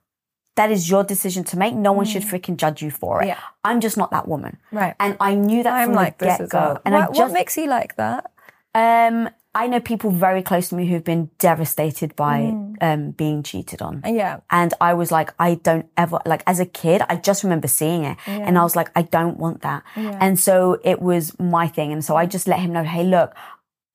[0.56, 1.74] that is your decision to make.
[1.74, 3.24] No one should freaking judge you for it.
[3.24, 3.28] Mm.
[3.28, 3.40] Yeah.
[3.64, 4.58] I'm just not that woman.
[4.70, 4.94] Right.
[5.00, 6.78] And I knew that I'm from like the get go.
[6.84, 8.30] And what, I what makes you like that?
[8.74, 12.76] um, I know people very close to me who've been devastated by Mm.
[12.80, 14.02] um, being cheated on.
[14.04, 14.40] Yeah.
[14.50, 18.02] And I was like, I don't ever, like, as a kid, I just remember seeing
[18.04, 18.16] it.
[18.26, 19.84] And I was like, I don't want that.
[19.94, 21.92] And so it was my thing.
[21.92, 23.32] And so I just let him know, hey, look,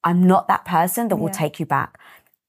[0.06, 2.00] I'm not that person that will take you back.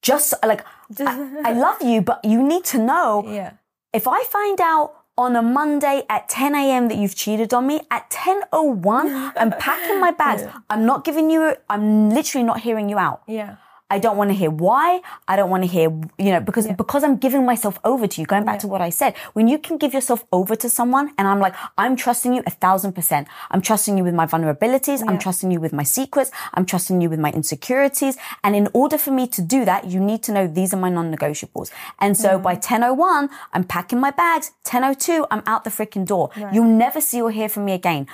[0.02, 0.64] Just like,
[0.98, 3.52] I, I love you, but you need to know Yeah.
[3.92, 6.88] if I find out on a Monday at 10 a.m.
[6.88, 10.44] that you've cheated on me, at 10.01, I'm packing my bags.
[10.70, 13.22] I'm not giving you, I'm literally not hearing you out.
[13.26, 13.56] Yeah.
[13.90, 15.00] I don't want to hear why.
[15.28, 18.26] I don't want to hear, you know, because, because I'm giving myself over to you.
[18.26, 21.26] Going back to what I said, when you can give yourself over to someone and
[21.26, 23.28] I'm like, I'm trusting you a thousand percent.
[23.50, 25.02] I'm trusting you with my vulnerabilities.
[25.06, 26.30] I'm trusting you with my secrets.
[26.54, 28.16] I'm trusting you with my insecurities.
[28.44, 30.90] And in order for me to do that, you need to know these are my
[30.90, 31.70] non-negotiables.
[31.98, 32.70] And so by mm.
[32.70, 34.52] 1001, I'm packing my bags.
[34.64, 36.30] 1002, I'm out the freaking door.
[36.52, 38.06] You'll never see or hear from me again.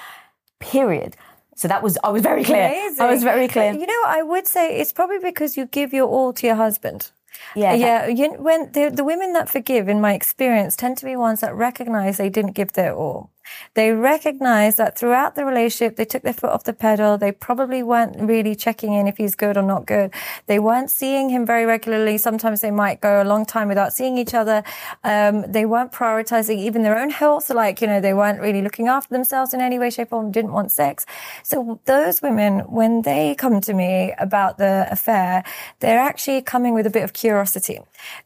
[0.58, 1.16] Period.
[1.56, 2.66] So that was, I was very clear.
[2.66, 3.00] Amazing.
[3.04, 3.72] I was very uh, clear.
[3.72, 7.10] You know, I would say it's probably because you give your all to your husband.
[7.54, 8.06] Yeah, yeah.
[8.06, 11.54] You, when the, the women that forgive, in my experience, tend to be ones that
[11.54, 13.30] recognize they didn't give their all.
[13.74, 17.18] They recognize that throughout the relationship, they took their foot off the pedal.
[17.18, 20.12] They probably weren't really checking in if he's good or not good.
[20.46, 22.18] They weren't seeing him very regularly.
[22.18, 24.62] Sometimes they might go a long time without seeing each other.
[25.04, 27.50] Um, they weren't prioritizing even their own health.
[27.50, 30.52] Like, you know, they weren't really looking after themselves in any way, shape, or didn't
[30.52, 31.06] want sex.
[31.42, 35.44] So those women, when they come to me about the affair,
[35.80, 37.80] they're actually coming with a bit of curiosity.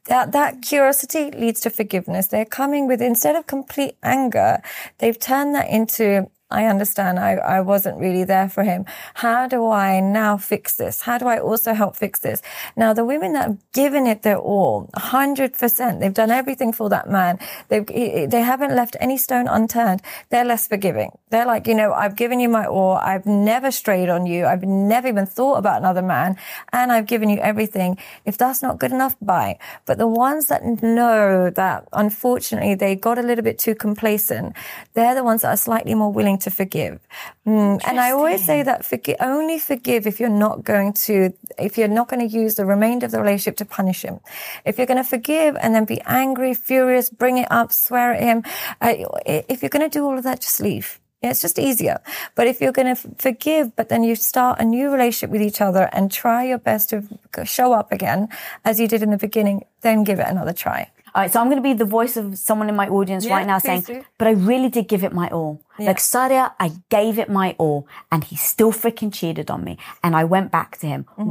[0.07, 2.29] That, that curiosity leads to forgiveness.
[2.29, 4.63] They're coming with, instead of complete anger,
[5.11, 8.85] they've turned that into, I understand I, I wasn't really there for him.
[9.15, 11.03] How do I now fix this?
[11.03, 12.43] How do I also help fix this?
[12.77, 17.09] Now, the women that have given it their all, 100%, they've done everything for that
[17.09, 17.39] man.
[17.69, 20.03] They've, they haven't left any stone unturned.
[20.31, 21.13] They're less forgiving.
[21.31, 22.97] They're like, you know, I've given you my all.
[22.97, 24.47] I've never strayed on you.
[24.47, 26.37] I've never even thought about another man
[26.73, 27.97] and I've given you everything.
[28.25, 29.59] If that's not good enough, bye.
[29.87, 34.57] But the ones that know that unfortunately they got a little bit too complacent,
[34.95, 37.01] they're the ones that are slightly more willing to forgive.
[37.47, 41.79] Mm, and I always say that forgi- only forgive if you're not going to, if
[41.79, 44.21] you're not going to use the remainder of the relationship to punish him.
[44.65, 48.23] If you're going to forgive and then be angry, furious, bring it up, swear at
[48.23, 48.43] him,
[48.81, 48.95] uh,
[49.27, 51.01] if you're going to do all of that, just leave.
[51.23, 52.01] Yeah, it's just easier.
[52.35, 55.61] But if you're going to forgive, but then you start a new relationship with each
[55.61, 57.05] other and try your best to
[57.45, 58.29] show up again
[58.65, 60.91] as you did in the beginning, then give it another try.
[61.15, 63.35] All right, so I'm going to be the voice of someone in my audience Yeah,
[63.37, 64.05] right now saying, do.
[64.17, 65.61] but I really did give it my all.
[65.87, 69.79] Like Sadia, I gave it my all and he still freaking cheated on me.
[70.03, 71.07] And I went back to him.
[71.19, 71.31] Mm-hmm.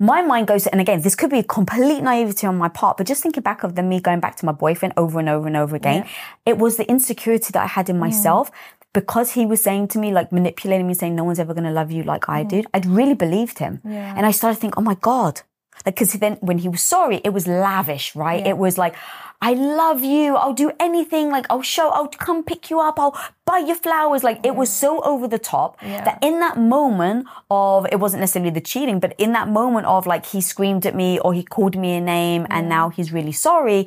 [0.00, 3.06] My mind goes to, and again, this could be complete naivety on my part, but
[3.06, 5.56] just thinking back of the me going back to my boyfriend over and over and
[5.56, 6.04] over again,
[6.44, 8.50] it was the insecurity that I had in myself.
[8.92, 11.72] Because he was saying to me, like manipulating me, saying no one's ever going to
[11.72, 13.80] love you like I did, I'd really believed him.
[13.84, 15.42] And I started to think, oh my God.
[15.84, 18.46] Like, cause then when he was sorry, it was lavish, right?
[18.46, 18.94] It was like,
[19.42, 20.36] I love you.
[20.36, 21.30] I'll do anything.
[21.30, 22.98] Like, I'll show, I'll come pick you up.
[22.98, 24.24] I'll buy you flowers.
[24.24, 28.50] Like, it was so over the top that in that moment of, it wasn't necessarily
[28.50, 31.76] the cheating, but in that moment of like, he screamed at me or he called
[31.76, 33.86] me a name and now he's really sorry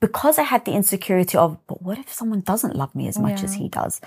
[0.00, 3.42] because I had the insecurity of, but what if someone doesn't love me as much
[3.42, 4.00] as he does?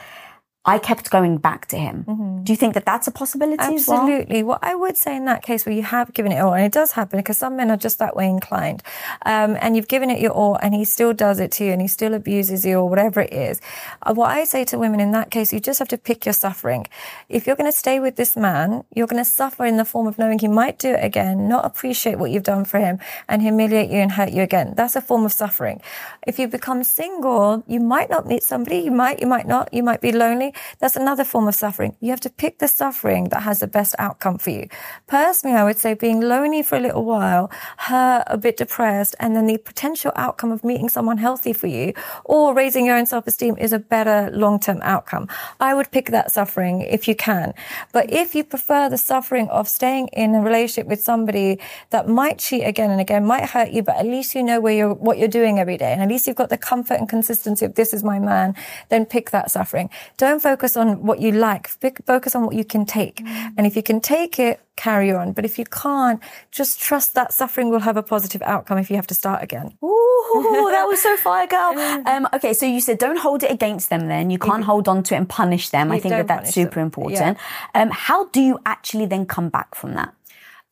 [0.67, 2.03] I kept going back to him.
[2.03, 2.43] Mm-hmm.
[2.43, 3.63] Do you think that that's a possibility?
[3.63, 4.43] Absolutely.
[4.43, 4.59] Well?
[4.59, 6.73] What I would say in that case where you have given it all, and it
[6.73, 8.83] does happen because some men are just that way inclined,
[9.25, 11.81] um, and you've given it your all, and he still does it to you, and
[11.81, 13.61] he still abuses you, or whatever it is.
[14.01, 16.33] Uh, what I say to women in that case, you just have to pick your
[16.33, 16.85] suffering.
[17.29, 20.05] If you're going to stay with this man, you're going to suffer in the form
[20.05, 22.99] of knowing he might do it again, not appreciate what you've done for him,
[23.29, 24.73] and humiliate you and hurt you again.
[24.75, 25.81] That's a form of suffering.
[26.27, 28.79] If you become single, you might not meet somebody.
[28.79, 29.73] You might, you might not.
[29.73, 31.95] You might be lonely that's another form of suffering.
[31.99, 34.67] You have to pick the suffering that has the best outcome for you.
[35.07, 39.35] Personally, I would say being lonely for a little while, hurt, a bit depressed, and
[39.35, 41.93] then the potential outcome of meeting someone healthy for you
[42.25, 45.27] or raising your own self-esteem is a better long-term outcome.
[45.59, 47.53] I would pick that suffering if you can.
[47.91, 52.39] But if you prefer the suffering of staying in a relationship with somebody that might
[52.39, 55.17] cheat again and again, might hurt you, but at least you know where you're, what
[55.17, 55.91] you're doing every day.
[55.91, 58.55] And at least you've got the comfort and consistency of this is my man,
[58.89, 59.89] then pick that suffering.
[60.17, 61.67] Don't focus on what you like.
[62.13, 63.17] Focus on what you can take.
[63.17, 63.53] Mm.
[63.57, 65.33] And if you can take it, carry on.
[65.33, 66.21] But if you can't,
[66.51, 69.67] just trust that suffering will have a positive outcome if you have to start again.
[69.83, 71.73] Ooh, that was so fire, girl.
[72.07, 74.29] Um, okay, so you said don't hold it against them then.
[74.29, 75.91] You can't hold on to it and punish them.
[75.91, 76.87] I think that that's super them.
[76.87, 77.19] important.
[77.19, 77.81] Yeah.
[77.81, 80.13] Um, how do you actually then come back from that?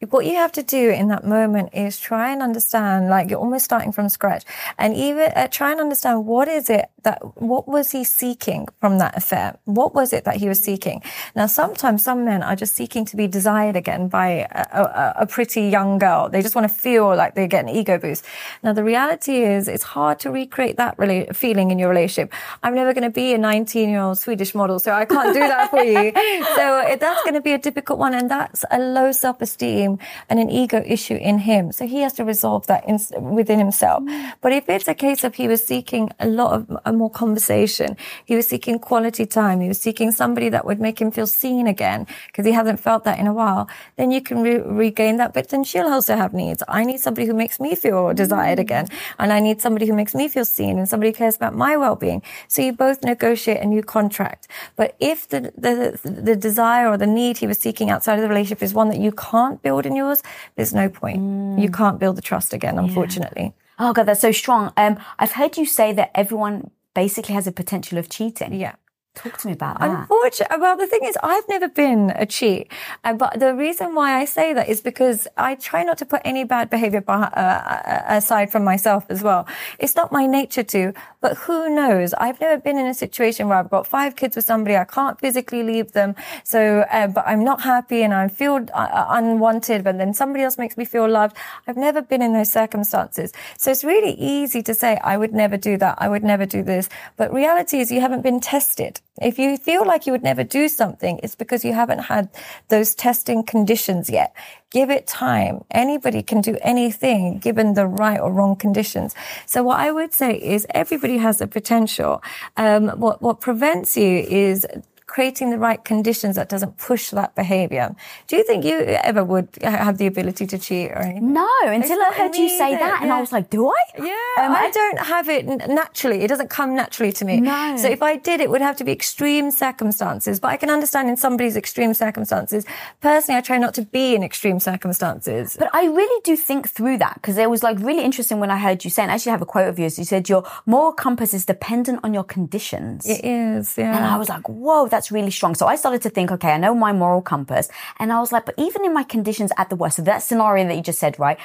[0.02, 3.64] What you have to do in that moment is try and understand, like you're almost
[3.64, 4.43] starting from scratch
[4.78, 8.98] and even uh, try and understand what is it that, what was he seeking from
[8.98, 9.58] that affair?
[9.64, 11.02] What was it that he was seeking?
[11.34, 15.28] Now, sometimes some men are just seeking to be desired again by a, a, a
[15.28, 16.28] pretty young girl.
[16.28, 18.26] They just want to feel like they get an ego boost.
[18.64, 22.34] Now, the reality is it's hard to recreate that rela- feeling in your relationship.
[22.64, 25.39] I'm never going to be a 19 year old Swedish model, so I can't do
[25.39, 26.12] that for you.
[26.56, 28.14] So that's going to be a difficult one.
[28.14, 29.85] And that's a low self esteem
[30.30, 31.72] and an ego issue in him.
[31.78, 32.98] So he has to resolve that in,
[33.38, 34.04] within himself.
[34.42, 37.90] But if it's a case of he was seeking a lot of a more conversation,
[38.30, 41.66] he was seeking quality time, he was seeking somebody that would make him feel seen
[41.76, 43.64] again because he hasn't felt that in a while,
[43.98, 45.34] then you can re- regain that.
[45.34, 46.62] But then she'll also have needs.
[46.68, 48.66] I need somebody who makes me feel desired mm.
[48.68, 48.86] again.
[49.20, 51.74] And I need somebody who makes me feel seen and somebody who cares about my
[51.84, 52.22] well-being.
[52.48, 54.48] So you both negotiate a new contract.
[54.80, 58.30] But if the, the, the desire or the need he was seeking outside of the
[58.30, 60.22] relationship is one that you can't build in yours,
[60.56, 61.20] there's no point.
[61.20, 61.60] Mm.
[61.62, 63.54] You can't build the trust again, unfortunately.
[63.56, 63.88] Yeah.
[63.88, 64.72] Oh God, that's so strong.
[64.78, 68.54] Um, I've heard you say that everyone basically has a potential of cheating.
[68.54, 68.76] Yeah.
[69.16, 69.89] Talk to me about that.
[69.89, 72.70] Unfortunately, well, the thing is, I've never been a cheat.
[73.03, 76.22] Uh, but the reason why I say that is because I try not to put
[76.26, 79.47] any bad behavior uh, uh, aside from myself as well.
[79.80, 82.13] It's not my nature to, but who knows?
[82.16, 84.76] I've never been in a situation where I've got five kids with somebody.
[84.76, 86.16] I can't physically leave them.
[86.43, 90.57] So, uh, but I'm not happy and I feel uh, unwanted, but then somebody else
[90.57, 91.38] makes me feel loved.
[91.68, 93.32] I've never been in those circumstances.
[93.57, 95.95] So it's really easy to say, I would never do that.
[95.99, 96.89] I would never do this.
[97.16, 98.99] But reality is you haven't been tested.
[99.22, 102.30] If you feel like you would never do something, it's because you haven't had
[102.68, 104.36] those testing conditions yet.
[104.72, 105.63] Give it time.
[105.72, 109.16] Anybody can do anything given the right or wrong conditions.
[109.45, 112.22] So what I would say is everybody has a potential.
[112.57, 114.68] Um, what, what prevents you is
[115.16, 117.95] creating the right conditions that doesn't push that behavior.
[118.28, 118.78] Do you think you
[119.11, 121.32] ever would have the ability to cheat or anything?
[121.32, 123.82] No, until I heard you say that, and I was like, do I?
[123.97, 125.45] Yeah, um, I don't have it
[125.82, 126.20] naturally.
[126.26, 127.39] It doesn't come naturally to me.
[127.39, 127.78] No.
[127.78, 130.41] So if I did, it would have to be extreme circumstances.
[130.41, 132.66] But I can understand in somebody's extreme circumstances.
[132.99, 135.55] Personally, I try not to be in extreme circumstances.
[135.57, 138.57] But I really do think through that because it was like really interesting when I
[138.57, 139.97] heard you say, and I actually have a quote of yours.
[139.97, 143.07] You said your moral compass is dependent on your conditions.
[143.07, 143.95] It is, yeah.
[143.95, 145.56] And I was like, whoa, that's really strong.
[145.56, 147.70] So I started to think, okay, I know my moral compass.
[147.99, 150.68] And I was like, but even in my conditions at the worst, so that scenario
[150.68, 151.38] that you just said, right?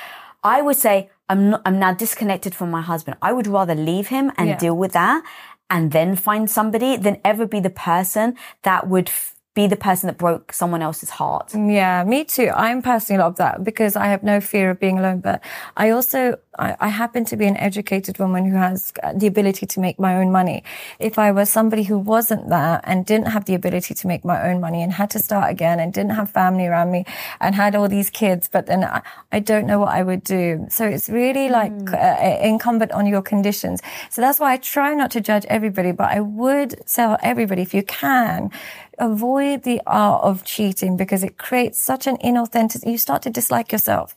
[0.42, 3.16] I would say, I'm not, I'm now disconnected from my husband.
[3.22, 4.58] I would rather leave him and yeah.
[4.58, 5.22] deal with that
[5.68, 10.07] and then find somebody than ever be the person that would f- be the person
[10.07, 11.53] that broke someone else's heart.
[11.55, 12.51] Yeah, me too.
[12.55, 15.20] I'm personally a lot of that because I have no fear of being alone.
[15.20, 15.42] But
[15.76, 19.80] I also, I, I, happen to be an educated woman who has the ability to
[19.80, 20.62] make my own money.
[21.01, 24.48] If I was somebody who wasn't that and didn't have the ability to make my
[24.48, 27.05] own money and had to start again and didn't have family around me
[27.40, 30.66] and had all these kids, but then I, I don't know what I would do.
[30.68, 31.92] So it's really like mm.
[31.92, 33.82] uh, incumbent on your conditions.
[34.11, 37.74] So that's why I try not to judge everybody, but I would tell everybody if
[37.74, 38.53] you can,
[39.01, 43.72] avoid the art of cheating because it creates such an inauthentic, you start to dislike
[43.72, 44.14] yourself.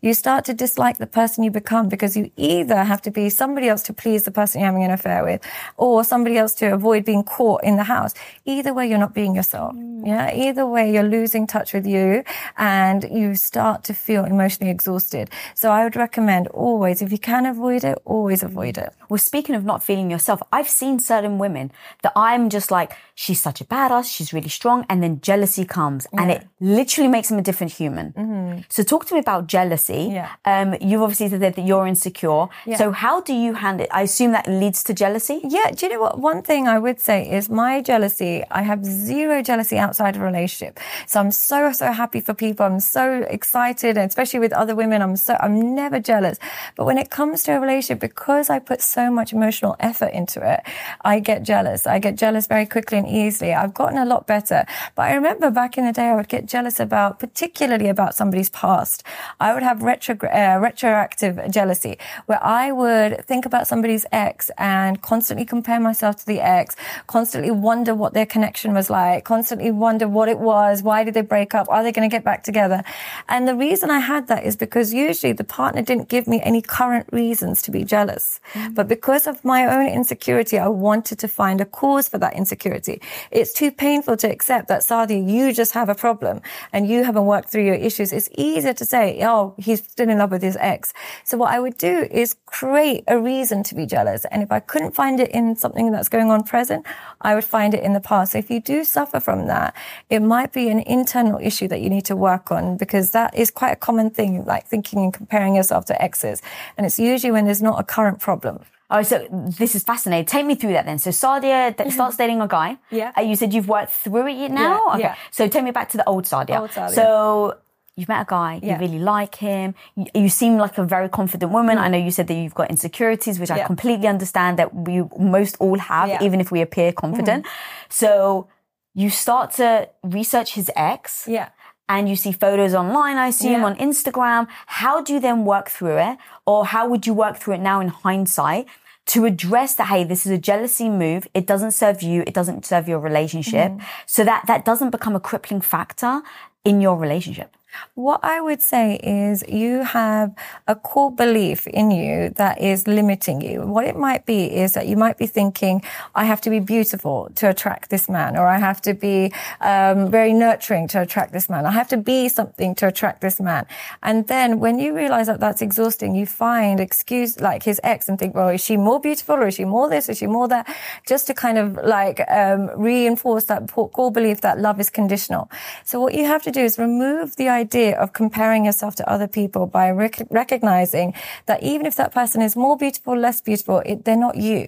[0.00, 3.68] You start to dislike the person you become because you either have to be somebody
[3.68, 5.40] else to please the person you're having an affair with
[5.76, 8.14] or somebody else to avoid being caught in the house.
[8.44, 9.74] Either way, you're not being yourself.
[9.74, 10.06] Mm.
[10.06, 10.34] Yeah.
[10.34, 12.24] Either way, you're losing touch with you
[12.56, 15.30] and you start to feel emotionally exhausted.
[15.54, 18.92] So I would recommend always, if you can avoid it, always avoid it.
[19.08, 21.70] Well, speaking of not feeling yourself, I've seen certain women
[22.02, 24.12] that I'm just like, she's such a badass.
[24.12, 24.84] She's really strong.
[24.88, 26.22] And then jealousy comes yeah.
[26.22, 28.12] and it literally makes them a different human.
[28.12, 28.60] Mm-hmm.
[28.68, 30.10] So talk to me about jealousy jealousy.
[30.12, 30.30] Yeah.
[30.44, 32.48] Um, you've obviously said that you're insecure.
[32.66, 32.76] Yeah.
[32.76, 33.90] So how do you handle it?
[33.92, 35.40] I assume that leads to jealousy.
[35.44, 35.70] Yeah.
[35.70, 36.18] Do you know what?
[36.18, 40.24] One thing I would say is my jealousy, I have zero jealousy outside of a
[40.24, 40.80] relationship.
[41.06, 42.66] So I'm so, so happy for people.
[42.66, 45.02] I'm so excited, and especially with other women.
[45.02, 46.38] I'm so, I'm never jealous.
[46.76, 50.38] But when it comes to a relationship, because I put so much emotional effort into
[50.52, 50.60] it,
[51.04, 51.86] I get jealous.
[51.86, 53.52] I get jealous very quickly and easily.
[53.54, 54.64] I've gotten a lot better.
[54.96, 58.50] But I remember back in the day, I would get jealous about, particularly about somebody's
[58.50, 59.02] past.
[59.40, 64.50] I would would have retro, uh, retroactive jealousy where I would think about somebody's ex
[64.58, 66.76] and constantly compare myself to the ex,
[67.06, 70.82] constantly wonder what their connection was like, constantly wonder what it was.
[70.82, 71.68] Why did they break up?
[71.68, 72.82] Are they going to get back together?
[73.28, 76.62] And the reason I had that is because usually the partner didn't give me any
[76.62, 78.40] current reasons to be jealous.
[78.54, 78.74] Mm-hmm.
[78.74, 83.00] But because of my own insecurity, I wanted to find a cause for that insecurity.
[83.30, 86.40] It's too painful to accept that, Sadia, you just have a problem
[86.72, 88.12] and you haven't worked through your issues.
[88.12, 90.92] It's easier to say, oh, he's still in love with his ex.
[91.24, 94.24] So what I would do is create a reason to be jealous.
[94.30, 96.86] And if I couldn't find it in something that's going on present,
[97.20, 98.32] I would find it in the past.
[98.32, 99.74] So if you do suffer from that,
[100.10, 103.50] it might be an internal issue that you need to work on because that is
[103.50, 106.42] quite a common thing, like thinking and comparing yourself to exes.
[106.76, 108.60] And it's usually when there's not a current problem.
[108.94, 109.26] Oh, so
[109.58, 110.26] this is fascinating.
[110.26, 110.98] Take me through that then.
[110.98, 112.76] So Sadia th- starts dating a guy.
[112.90, 113.12] Yeah.
[113.16, 114.80] Uh, you said you've worked through it now?
[114.88, 114.94] Yeah.
[114.94, 115.00] Okay.
[115.00, 115.14] Yeah.
[115.30, 116.60] So take me back to the old Sadia.
[116.60, 116.94] Old Sadia.
[116.94, 117.56] So
[117.96, 118.74] you've met a guy, yeah.
[118.74, 121.76] you really like him, you, you, seem like a very confident woman.
[121.76, 121.80] Mm.
[121.80, 123.56] I know you said that you've got insecurities, which yeah.
[123.56, 126.22] I completely understand that we most all have, yeah.
[126.22, 127.44] even if we appear confident.
[127.44, 127.48] Mm.
[127.90, 128.48] So
[128.94, 131.26] you start to research his ex.
[131.28, 131.50] Yeah.
[131.88, 134.46] And you see photos online, I assume, on Instagram.
[134.66, 136.16] How do you then work through it?
[136.46, 138.66] Or how would you work through it now in hindsight?
[139.04, 141.26] to address that, hey, this is a jealousy move.
[141.34, 142.22] It doesn't serve you.
[142.24, 143.72] It doesn't serve your relationship.
[143.72, 143.84] Mm.
[144.06, 146.22] So that that doesn't become a crippling factor
[146.64, 147.56] in your relationship.
[147.94, 150.34] What I would say is you have
[150.66, 153.62] a core belief in you that is limiting you.
[153.62, 155.82] What it might be is that you might be thinking,
[156.14, 160.10] I have to be beautiful to attract this man, or I have to be um,
[160.10, 161.66] very nurturing to attract this man.
[161.66, 163.66] I have to be something to attract this man.
[164.02, 168.18] And then when you realize that that's exhausting, you find excuse like his ex and
[168.18, 170.08] think, well, is she more beautiful or is she more this?
[170.08, 170.66] Is she more that?
[171.06, 175.50] Just to kind of like um, reinforce that core belief that love is conditional.
[175.84, 179.04] So what you have to do is remove the idea idea of comparing yourself to
[179.14, 181.14] other people by rec- recognizing
[181.46, 184.62] that even if that person is more beautiful, less beautiful, it, they're not you.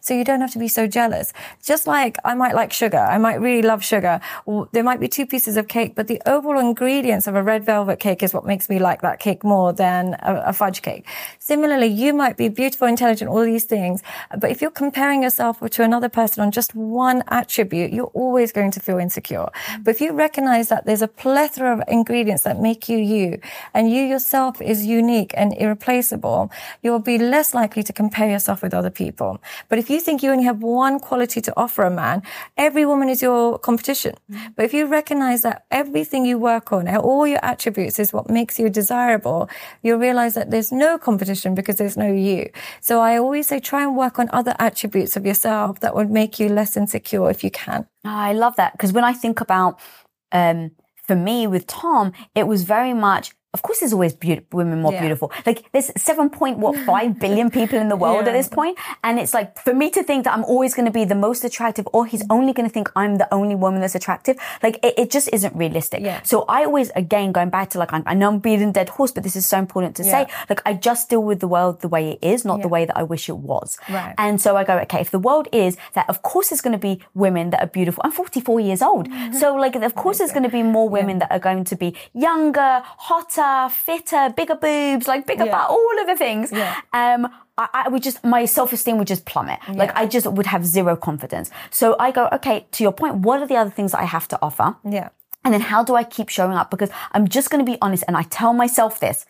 [0.00, 1.32] So you don't have to be so jealous.
[1.62, 2.98] Just like I might like sugar.
[2.98, 4.20] I might really love sugar.
[4.72, 7.98] There might be two pieces of cake, but the overall ingredients of a red velvet
[7.98, 11.06] cake is what makes me like that cake more than a, a fudge cake.
[11.38, 14.02] Similarly, you might be beautiful, intelligent, all these things.
[14.38, 18.70] But if you're comparing yourself to another person on just one attribute, you're always going
[18.72, 19.48] to feel insecure.
[19.48, 19.82] Mm-hmm.
[19.82, 23.40] But if you recognize that there's a plethora of ingredients that make you you
[23.74, 26.50] and you yourself is unique and irreplaceable,
[26.82, 29.40] you'll be less likely to compare yourself with other people.
[29.68, 32.22] But if you think you only have one quality to offer a man,
[32.56, 34.14] every woman is your competition.
[34.30, 34.48] Mm-hmm.
[34.56, 38.58] But if you recognize that everything you work on, all your attributes is what makes
[38.58, 39.48] you desirable,
[39.82, 42.50] you'll realize that there's no competition because there's no you.
[42.80, 46.40] So I always say try and work on other attributes of yourself that would make
[46.40, 47.86] you less insecure if you can.
[48.04, 49.78] Oh, I love that because when I think about,
[50.32, 50.72] um,
[51.08, 54.92] for me with Tom, it was very much of course there's always be- women more
[54.92, 55.00] yeah.
[55.00, 55.32] beautiful.
[55.46, 58.30] Like there's 7.5 billion people in the world yeah.
[58.30, 60.92] at this point, And it's like for me to think that I'm always going to
[60.92, 62.36] be the most attractive or he's mm.
[62.36, 64.36] only going to think I'm the only woman that's attractive.
[64.62, 66.02] Like it, it just isn't realistic.
[66.02, 66.20] Yeah.
[66.24, 69.12] So I always, again, going back to like, I, I know I'm beating dead horse,
[69.12, 70.26] but this is so important to say.
[70.50, 72.96] Like I just deal with the world the way it is, not the way that
[72.98, 73.78] I wish it was.
[73.88, 74.14] Right.
[74.18, 76.78] And so I go, okay, if the world is that, of course there's going to
[76.78, 78.02] be women that are beautiful.
[78.04, 79.08] I'm 44 years old.
[79.08, 79.38] Mm-hmm.
[79.38, 81.96] so like, of course there's going to be more women that are going to be
[82.12, 83.37] younger, hotter,
[83.70, 85.52] fitter, bigger boobs, like bigger yeah.
[85.52, 86.50] butt, all of the things.
[86.52, 86.74] Yeah.
[86.92, 89.58] Um, I, I, would just, my self-esteem would just plummet.
[89.66, 89.74] Yeah.
[89.74, 91.50] Like I just would have zero confidence.
[91.70, 94.28] So I go, okay, to your point, what are the other things that I have
[94.28, 94.76] to offer?
[94.88, 95.10] Yeah.
[95.44, 96.70] And then how do I keep showing up?
[96.70, 99.26] Because I'm just going to be honest and I tell myself this,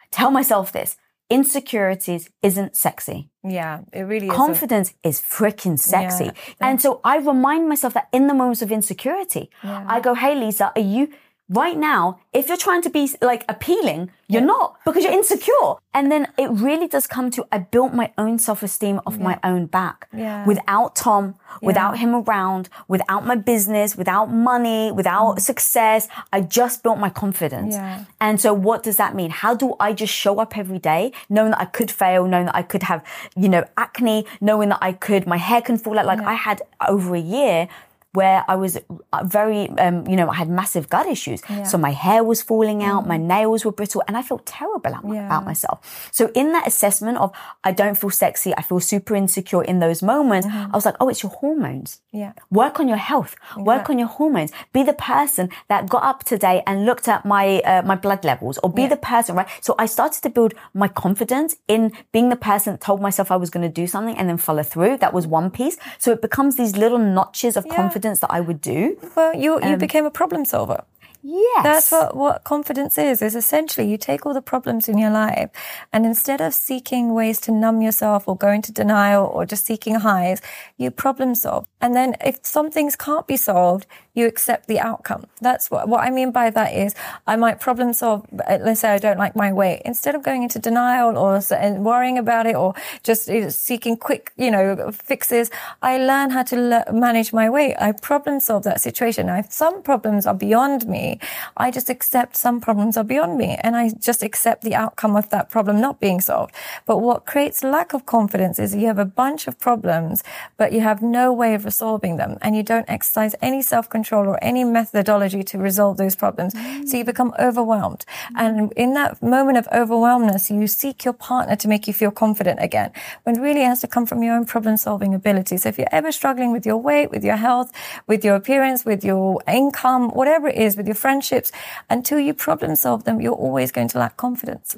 [0.00, 0.96] I tell myself this,
[1.30, 3.30] insecurities isn't sexy.
[3.44, 4.34] Yeah, it really is.
[4.34, 6.24] Confidence is freaking sexy.
[6.24, 6.32] Yeah.
[6.60, 9.84] And so I remind myself that in the moments of insecurity, yeah.
[9.86, 11.08] I go, Hey, Lisa, are you,
[11.50, 15.76] Right now, if you're trying to be like appealing, you're not because you're insecure.
[15.94, 19.64] And then it really does come to, I built my own self-esteem off my own
[19.64, 20.08] back.
[20.14, 20.44] Yeah.
[20.44, 25.40] Without Tom, without him around, without my business, without money, without mm.
[25.40, 27.74] success, I just built my confidence.
[27.74, 28.04] Yeah.
[28.20, 29.30] And so what does that mean?
[29.30, 32.54] How do I just show up every day knowing that I could fail, knowing that
[32.54, 33.02] I could have,
[33.34, 36.04] you know, acne, knowing that I could, my hair can fall out.
[36.04, 37.68] Like I had over a year
[38.14, 38.78] where I was
[39.12, 41.42] uh, very, um, you know, I had massive gut issues.
[41.64, 45.04] So my hair was falling out, my nails were brittle, and I felt terrible about,
[45.14, 45.26] Yeah.
[45.26, 46.08] about myself.
[46.12, 47.32] So in that assessment of
[47.64, 51.08] I don't feel sexy, I feel super insecure in those moments, I was like, oh,
[51.10, 52.00] it's your hormones.
[52.12, 52.32] Yeah.
[52.50, 53.36] Work on your health.
[53.56, 54.52] Work on your hormones.
[54.72, 58.58] Be the person that got up today and looked at my uh, my blood levels,
[58.62, 59.48] or be the person, right?
[59.60, 63.36] So I started to build my confidence in being the person that told myself I
[63.36, 64.96] was going to do something and then follow through.
[64.98, 65.76] That was one piece.
[65.98, 68.98] So it becomes these little notches of confidence that I would do.
[69.16, 70.84] Well, you you um, became a problem solver.
[71.22, 75.10] Yes, That's what, what confidence is, is essentially you take all the problems in your
[75.10, 75.50] life
[75.92, 79.96] and instead of seeking ways to numb yourself or go into denial or just seeking
[79.96, 80.40] highs,
[80.76, 81.66] you problem solve.
[81.80, 83.86] And then if some things can't be solved,
[84.18, 85.24] you accept the outcome.
[85.40, 86.94] That's what, what I mean by that is
[87.26, 89.82] I might problem solve, let's say I don't like my weight.
[89.84, 91.40] Instead of going into denial or
[91.78, 95.50] worrying about it or just seeking quick, you know, fixes,
[95.82, 97.76] I learn how to le- manage my weight.
[97.78, 99.26] I problem solve that situation.
[99.26, 101.20] Now, if some problems are beyond me,
[101.56, 105.30] I just accept some problems are beyond me and I just accept the outcome of
[105.30, 106.54] that problem not being solved.
[106.86, 110.24] But what creates lack of confidence is you have a bunch of problems,
[110.56, 113.62] but you have no way of resolving them and you don't exercise any
[114.08, 116.54] self-control or any methodology to resolve those problems.
[116.90, 118.04] So you become overwhelmed.
[118.36, 122.60] And in that moment of overwhelmness, you seek your partner to make you feel confident
[122.62, 122.90] again,
[123.24, 125.56] when really it has to come from your own problem solving ability.
[125.58, 127.72] So if you're ever struggling with your weight, with your health,
[128.06, 131.52] with your appearance, with your income, whatever it is, with your friendships,
[131.90, 134.76] until you problem solve them, you're always going to lack confidence.